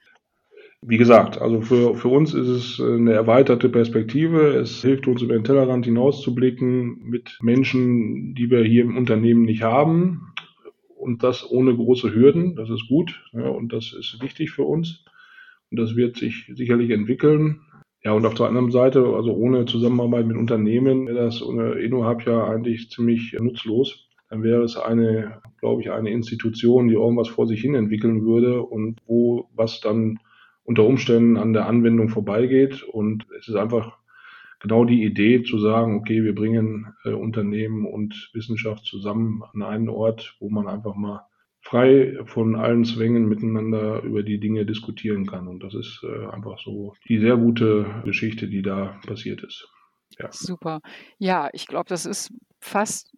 Wie 0.85 0.97
gesagt, 0.97 1.41
also 1.41 1.61
für, 1.61 1.95
für 1.95 2.09
uns 2.09 2.35
ist 2.35 2.49
es 2.49 2.81
eine 2.81 3.13
erweiterte 3.13 3.69
Perspektive. 3.69 4.49
Es 4.57 4.83
hilft 4.83 5.07
uns 5.07 5.23
über 5.23 5.35
den 5.35 5.45
Tellerrand 5.45 5.85
hinauszublicken 5.85 6.99
mit 7.05 7.39
Menschen, 7.41 8.35
die 8.35 8.51
wir 8.51 8.65
hier 8.65 8.83
im 8.83 8.97
Unternehmen 8.97 9.43
nicht 9.43 9.63
haben. 9.63 10.33
Und 10.97 11.23
das 11.23 11.49
ohne 11.49 11.75
große 11.75 12.13
Hürden. 12.13 12.57
Das 12.57 12.69
ist 12.69 12.89
gut. 12.89 13.25
Ja, 13.33 13.49
und 13.49 13.73
das 13.73 13.93
ist 13.93 14.21
wichtig 14.21 14.51
für 14.51 14.65
uns. 14.65 15.05
Und 15.71 15.79
das 15.79 15.95
wird 15.95 16.17
sich 16.17 16.51
sicherlich 16.53 16.91
entwickeln. 16.91 17.61
Ja, 18.03 18.13
und 18.13 18.27
auf 18.27 18.35
der 18.35 18.47
anderen 18.47 18.73
Seite, 18.73 19.05
also 19.05 19.33
ohne 19.33 19.67
Zusammenarbeit 19.67 20.27
mit 20.27 20.37
Unternehmen, 20.37 21.07
wäre 21.07 21.27
das 21.27 21.41
InnoHub 21.41 22.27
ja 22.27 22.45
eigentlich 22.45 22.91
ziemlich 22.91 23.37
nutzlos. 23.39 24.09
Dann 24.29 24.43
wäre 24.43 24.63
es 24.63 24.77
eine, 24.77 25.41
glaube 25.61 25.83
ich, 25.83 25.93
eine 25.93 26.11
Institution, 26.11 26.89
die 26.89 26.95
irgendwas 26.95 27.29
vor 27.29 27.47
sich 27.47 27.61
hin 27.61 27.77
entwickeln 27.77 28.25
würde 28.25 28.63
und 28.63 28.99
wo 29.07 29.49
was 29.55 29.81
dann 29.81 30.19
unter 30.65 30.85
Umständen 30.85 31.37
an 31.37 31.53
der 31.53 31.67
Anwendung 31.67 32.09
vorbeigeht. 32.09 32.83
Und 32.83 33.27
es 33.39 33.49
ist 33.49 33.57
einfach 33.57 33.99
genau 34.61 34.85
die 34.85 35.05
Idee 35.05 35.43
zu 35.43 35.59
sagen, 35.59 35.97
okay, 35.97 36.23
wir 36.23 36.35
bringen 36.35 36.95
äh, 37.05 37.11
Unternehmen 37.11 37.85
und 37.85 38.31
Wissenschaft 38.33 38.85
zusammen 38.85 39.43
an 39.53 39.63
einen 39.63 39.89
Ort, 39.89 40.37
wo 40.39 40.49
man 40.49 40.69
einfach 40.69 40.95
mal 40.95 41.27
frei 41.61 42.19
von 42.25 42.57
allen 42.57 42.85
Zwängen 42.85 43.29
miteinander 43.29 44.03
über 44.03 44.23
die 44.23 44.39
Dinge 44.39 44.67
diskutieren 44.67 45.27
kann. 45.27 45.49
Und 45.49 45.63
das 45.63 45.75
ist 45.75 46.03
äh, 46.05 46.27
einfach 46.27 46.59
so 46.59 46.95
die 47.09 47.19
sehr 47.19 47.37
gute 47.37 47.87
Geschichte, 48.05 48.49
die 48.49 48.63
da 48.63 49.01
passiert 49.07 49.43
ist. 49.43 49.69
Ja. 50.19 50.31
Super. 50.31 50.81
Ja, 51.19 51.49
ich 51.53 51.67
glaube, 51.67 51.89
das 51.89 52.05
ist 52.05 52.33
fast 52.61 53.13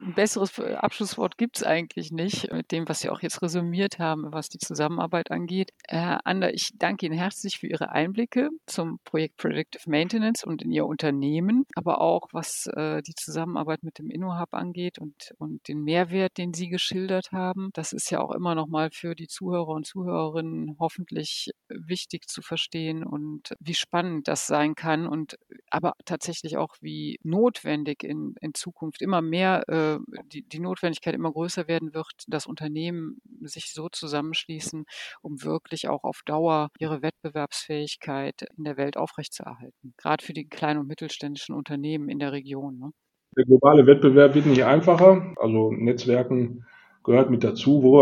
ein 0.00 0.14
besseres 0.14 0.58
Abschlusswort 0.58 1.36
gibt 1.36 1.58
es 1.58 1.62
eigentlich 1.62 2.10
nicht 2.10 2.50
mit 2.52 2.72
dem, 2.72 2.88
was 2.88 3.00
Sie 3.00 3.10
auch 3.10 3.20
jetzt 3.20 3.42
resümiert 3.42 3.98
haben, 3.98 4.32
was 4.32 4.48
die 4.48 4.58
Zusammenarbeit 4.58 5.30
angeht. 5.30 5.72
Herr 5.86 6.26
Ander, 6.26 6.54
ich 6.54 6.70
danke 6.74 7.06
Ihnen 7.06 7.18
herzlich 7.18 7.58
für 7.58 7.66
Ihre 7.66 7.90
Einblicke 7.90 8.48
zum 8.66 8.98
Projekt 9.04 9.36
Predictive 9.36 9.88
Maintenance 9.90 10.44
und 10.44 10.62
in 10.62 10.70
Ihr 10.72 10.86
Unternehmen, 10.86 11.64
aber 11.74 12.00
auch 12.00 12.28
was 12.32 12.66
äh, 12.74 13.02
die 13.02 13.14
Zusammenarbeit 13.14 13.82
mit 13.82 13.98
dem 13.98 14.10
InnoHub 14.10 14.54
angeht 14.54 14.98
und, 14.98 15.34
und 15.38 15.66
den 15.68 15.82
Mehrwert, 15.82 16.38
den 16.38 16.54
Sie 16.54 16.68
geschildert 16.68 17.32
haben. 17.32 17.70
Das 17.74 17.92
ist 17.92 18.10
ja 18.10 18.20
auch 18.20 18.32
immer 18.32 18.54
noch 18.54 18.68
mal 18.68 18.90
für 18.90 19.14
die 19.14 19.28
Zuhörer 19.28 19.68
und 19.68 19.86
Zuhörerinnen 19.86 20.76
hoffentlich 20.78 21.50
wichtig 21.68 22.28
zu 22.28 22.42
verstehen 22.42 23.04
und 23.04 23.54
wie 23.60 23.74
spannend 23.74 24.28
das 24.28 24.46
sein 24.46 24.74
kann 24.74 25.06
und 25.06 25.36
aber 25.70 25.92
tatsächlich 26.04 26.56
auch 26.56 26.76
wie 26.80 27.18
notwendig 27.22 28.02
in, 28.02 28.34
in 28.40 28.54
Zukunft 28.54 29.02
immer 29.02 29.20
mehr 29.22 29.68
äh, 29.68 29.89
die, 30.24 30.42
die 30.42 30.60
Notwendigkeit 30.60 31.14
immer 31.14 31.32
größer 31.32 31.68
werden 31.68 31.94
wird, 31.94 32.24
dass 32.28 32.46
Unternehmen 32.46 33.20
sich 33.40 33.72
so 33.72 33.88
zusammenschließen, 33.88 34.84
um 35.22 35.42
wirklich 35.42 35.88
auch 35.88 36.04
auf 36.04 36.22
Dauer 36.24 36.70
ihre 36.78 37.02
Wettbewerbsfähigkeit 37.02 38.46
in 38.56 38.64
der 38.64 38.76
Welt 38.76 38.96
aufrechtzuerhalten. 38.96 39.94
Gerade 39.96 40.24
für 40.24 40.32
die 40.32 40.48
kleinen 40.48 40.80
und 40.80 40.86
mittelständischen 40.86 41.54
Unternehmen 41.54 42.08
in 42.08 42.18
der 42.18 42.32
Region. 42.32 42.78
Ne? 42.78 42.90
Der 43.36 43.44
globale 43.44 43.86
Wettbewerb 43.86 44.34
wird 44.34 44.46
nicht 44.46 44.64
einfacher. 44.64 45.34
Also 45.36 45.72
Netzwerken 45.72 46.64
gehört 47.04 47.30
mit 47.30 47.44
dazu. 47.44 47.82
Wo, 47.82 48.00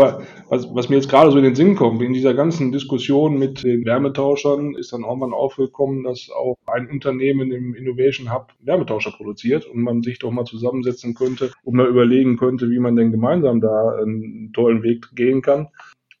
was, 0.49 0.73
was 0.73 0.89
mir 0.89 0.95
jetzt 0.95 1.09
gerade 1.09 1.31
so 1.31 1.37
in 1.37 1.43
den 1.43 1.55
Sinn 1.55 1.75
kommt, 1.75 2.01
in 2.01 2.13
dieser 2.13 2.33
ganzen 2.33 2.71
Diskussion 2.71 3.37
mit 3.37 3.63
den 3.63 3.85
Wärmetauschern 3.85 4.75
ist 4.75 4.93
dann 4.93 5.03
irgendwann 5.03 5.33
aufgekommen, 5.33 6.03
dass 6.03 6.29
auch 6.29 6.57
ein 6.67 6.89
Unternehmen 6.89 7.51
im 7.51 7.75
Innovation 7.75 8.33
Hub 8.33 8.53
Wärmetauscher 8.59 9.11
produziert 9.11 9.65
und 9.65 9.81
man 9.81 10.03
sich 10.03 10.19
doch 10.19 10.31
mal 10.31 10.45
zusammensetzen 10.45 11.13
könnte 11.13 11.51
und 11.63 11.75
mal 11.75 11.87
überlegen 11.87 12.37
könnte, 12.37 12.69
wie 12.69 12.79
man 12.79 12.95
denn 12.95 13.11
gemeinsam 13.11 13.61
da 13.61 13.97
einen 14.01 14.51
tollen 14.53 14.83
Weg 14.83 15.07
gehen 15.15 15.41
kann. 15.41 15.69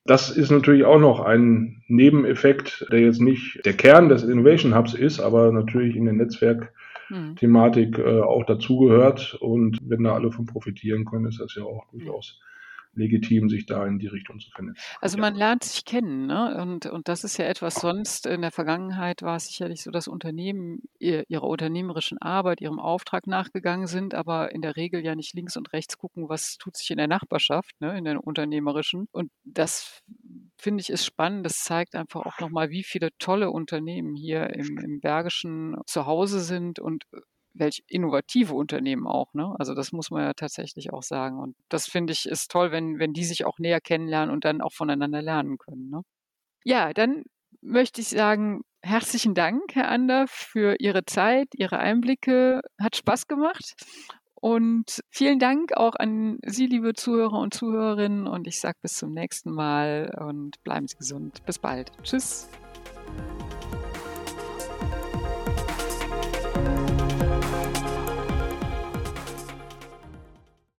Das 0.05 0.35
ist 0.35 0.49
natürlich 0.49 0.85
auch 0.85 0.99
noch 0.99 1.19
ein 1.19 1.83
Nebeneffekt, 1.87 2.87
der 2.91 3.01
jetzt 3.01 3.21
nicht 3.21 3.63
der 3.65 3.73
Kern 3.73 4.09
des 4.09 4.23
Innovation 4.23 4.75
Hubs 4.75 4.95
ist, 4.95 5.19
aber 5.19 5.51
natürlich 5.51 5.95
in 5.95 6.05
der 6.05 6.15
Netzwerkthematik 6.15 7.99
äh, 7.99 8.21
auch 8.21 8.43
dazugehört. 8.45 9.37
Und 9.39 9.77
wenn 9.83 10.03
da 10.03 10.15
alle 10.15 10.31
von 10.31 10.47
profitieren 10.47 11.05
können, 11.05 11.27
ist 11.27 11.39
das 11.39 11.53
ja 11.55 11.63
auch 11.63 11.85
durchaus 11.91 12.39
legitim, 12.93 13.49
sich 13.49 13.65
da 13.65 13.85
in 13.85 13.99
die 13.99 14.07
Richtung 14.07 14.39
zu 14.39 14.49
finden. 14.51 14.75
Also 15.01 15.17
man 15.17 15.35
lernt 15.35 15.63
sich 15.63 15.85
kennen, 15.85 16.27
ne? 16.27 16.61
Und, 16.61 16.85
und 16.85 17.07
das 17.07 17.23
ist 17.23 17.37
ja 17.37 17.45
etwas 17.45 17.75
sonst. 17.75 18.25
In 18.25 18.41
der 18.41 18.51
Vergangenheit 18.51 19.21
war 19.21 19.35
es 19.35 19.47
sicherlich 19.47 19.83
so, 19.83 19.91
dass 19.91 20.07
Unternehmen 20.07 20.81
ihrer 20.99 21.43
unternehmerischen 21.43 22.17
Arbeit, 22.19 22.61
ihrem 22.61 22.79
Auftrag 22.79 23.27
nachgegangen 23.27 23.87
sind, 23.87 24.13
aber 24.13 24.51
in 24.51 24.61
der 24.61 24.75
Regel 24.75 25.03
ja 25.03 25.15
nicht 25.15 25.33
links 25.33 25.55
und 25.55 25.71
rechts 25.73 25.97
gucken, 25.97 26.29
was 26.29 26.57
tut 26.57 26.75
sich 26.75 26.89
in 26.91 26.97
der 26.97 27.07
Nachbarschaft, 27.07 27.79
ne, 27.79 27.97
in 27.97 28.03
der 28.03 28.23
unternehmerischen. 28.25 29.07
Und 29.11 29.31
das 29.43 30.01
finde 30.57 30.81
ich 30.81 30.89
ist 30.89 31.05
spannend. 31.05 31.45
Das 31.45 31.63
zeigt 31.63 31.95
einfach 31.95 32.25
auch 32.25 32.39
nochmal, 32.39 32.69
wie 32.69 32.83
viele 32.83 33.09
tolle 33.19 33.51
Unternehmen 33.51 34.15
hier 34.15 34.49
im, 34.53 34.77
im 34.77 34.99
Bergischen 34.99 35.77
zu 35.85 36.05
Hause 36.05 36.39
sind 36.41 36.79
und 36.79 37.05
welch 37.53 37.83
innovative 37.87 38.53
Unternehmen 38.53 39.07
auch. 39.07 39.33
Ne? 39.33 39.55
Also 39.57 39.73
das 39.73 39.91
muss 39.91 40.11
man 40.11 40.23
ja 40.23 40.33
tatsächlich 40.33 40.91
auch 40.93 41.03
sagen. 41.03 41.39
Und 41.39 41.55
das 41.69 41.87
finde 41.87 42.13
ich 42.13 42.25
ist 42.25 42.51
toll, 42.51 42.71
wenn, 42.71 42.99
wenn 42.99 43.13
die 43.13 43.23
sich 43.23 43.45
auch 43.45 43.59
näher 43.59 43.81
kennenlernen 43.81 44.33
und 44.33 44.45
dann 44.45 44.61
auch 44.61 44.73
voneinander 44.73 45.21
lernen 45.21 45.57
können. 45.57 45.89
Ne? 45.89 46.01
Ja, 46.63 46.93
dann 46.93 47.23
möchte 47.61 48.01
ich 48.01 48.09
sagen, 48.09 48.61
herzlichen 48.81 49.33
Dank, 49.33 49.61
Herr 49.73 49.89
Ander, 49.89 50.25
für 50.27 50.75
Ihre 50.79 51.05
Zeit, 51.05 51.47
Ihre 51.53 51.79
Einblicke. 51.79 52.61
Hat 52.79 52.95
Spaß 52.95 53.27
gemacht. 53.27 53.73
Und 54.41 55.01
vielen 55.09 55.39
Dank 55.39 55.75
auch 55.75 55.95
an 55.95 56.39
Sie, 56.45 56.65
liebe 56.65 56.93
Zuhörer 56.93 57.39
und 57.39 57.53
Zuhörerinnen. 57.53 58.25
Und 58.25 58.47
ich 58.47 58.59
sage 58.61 58.77
bis 58.81 58.93
zum 58.93 59.11
nächsten 59.11 59.51
Mal 59.51 60.17
und 60.17 60.63
bleiben 60.63 60.87
Sie 60.87 60.95
gesund. 60.95 61.43
Bis 61.45 61.59
bald. 61.59 61.91
Tschüss. 62.03 62.49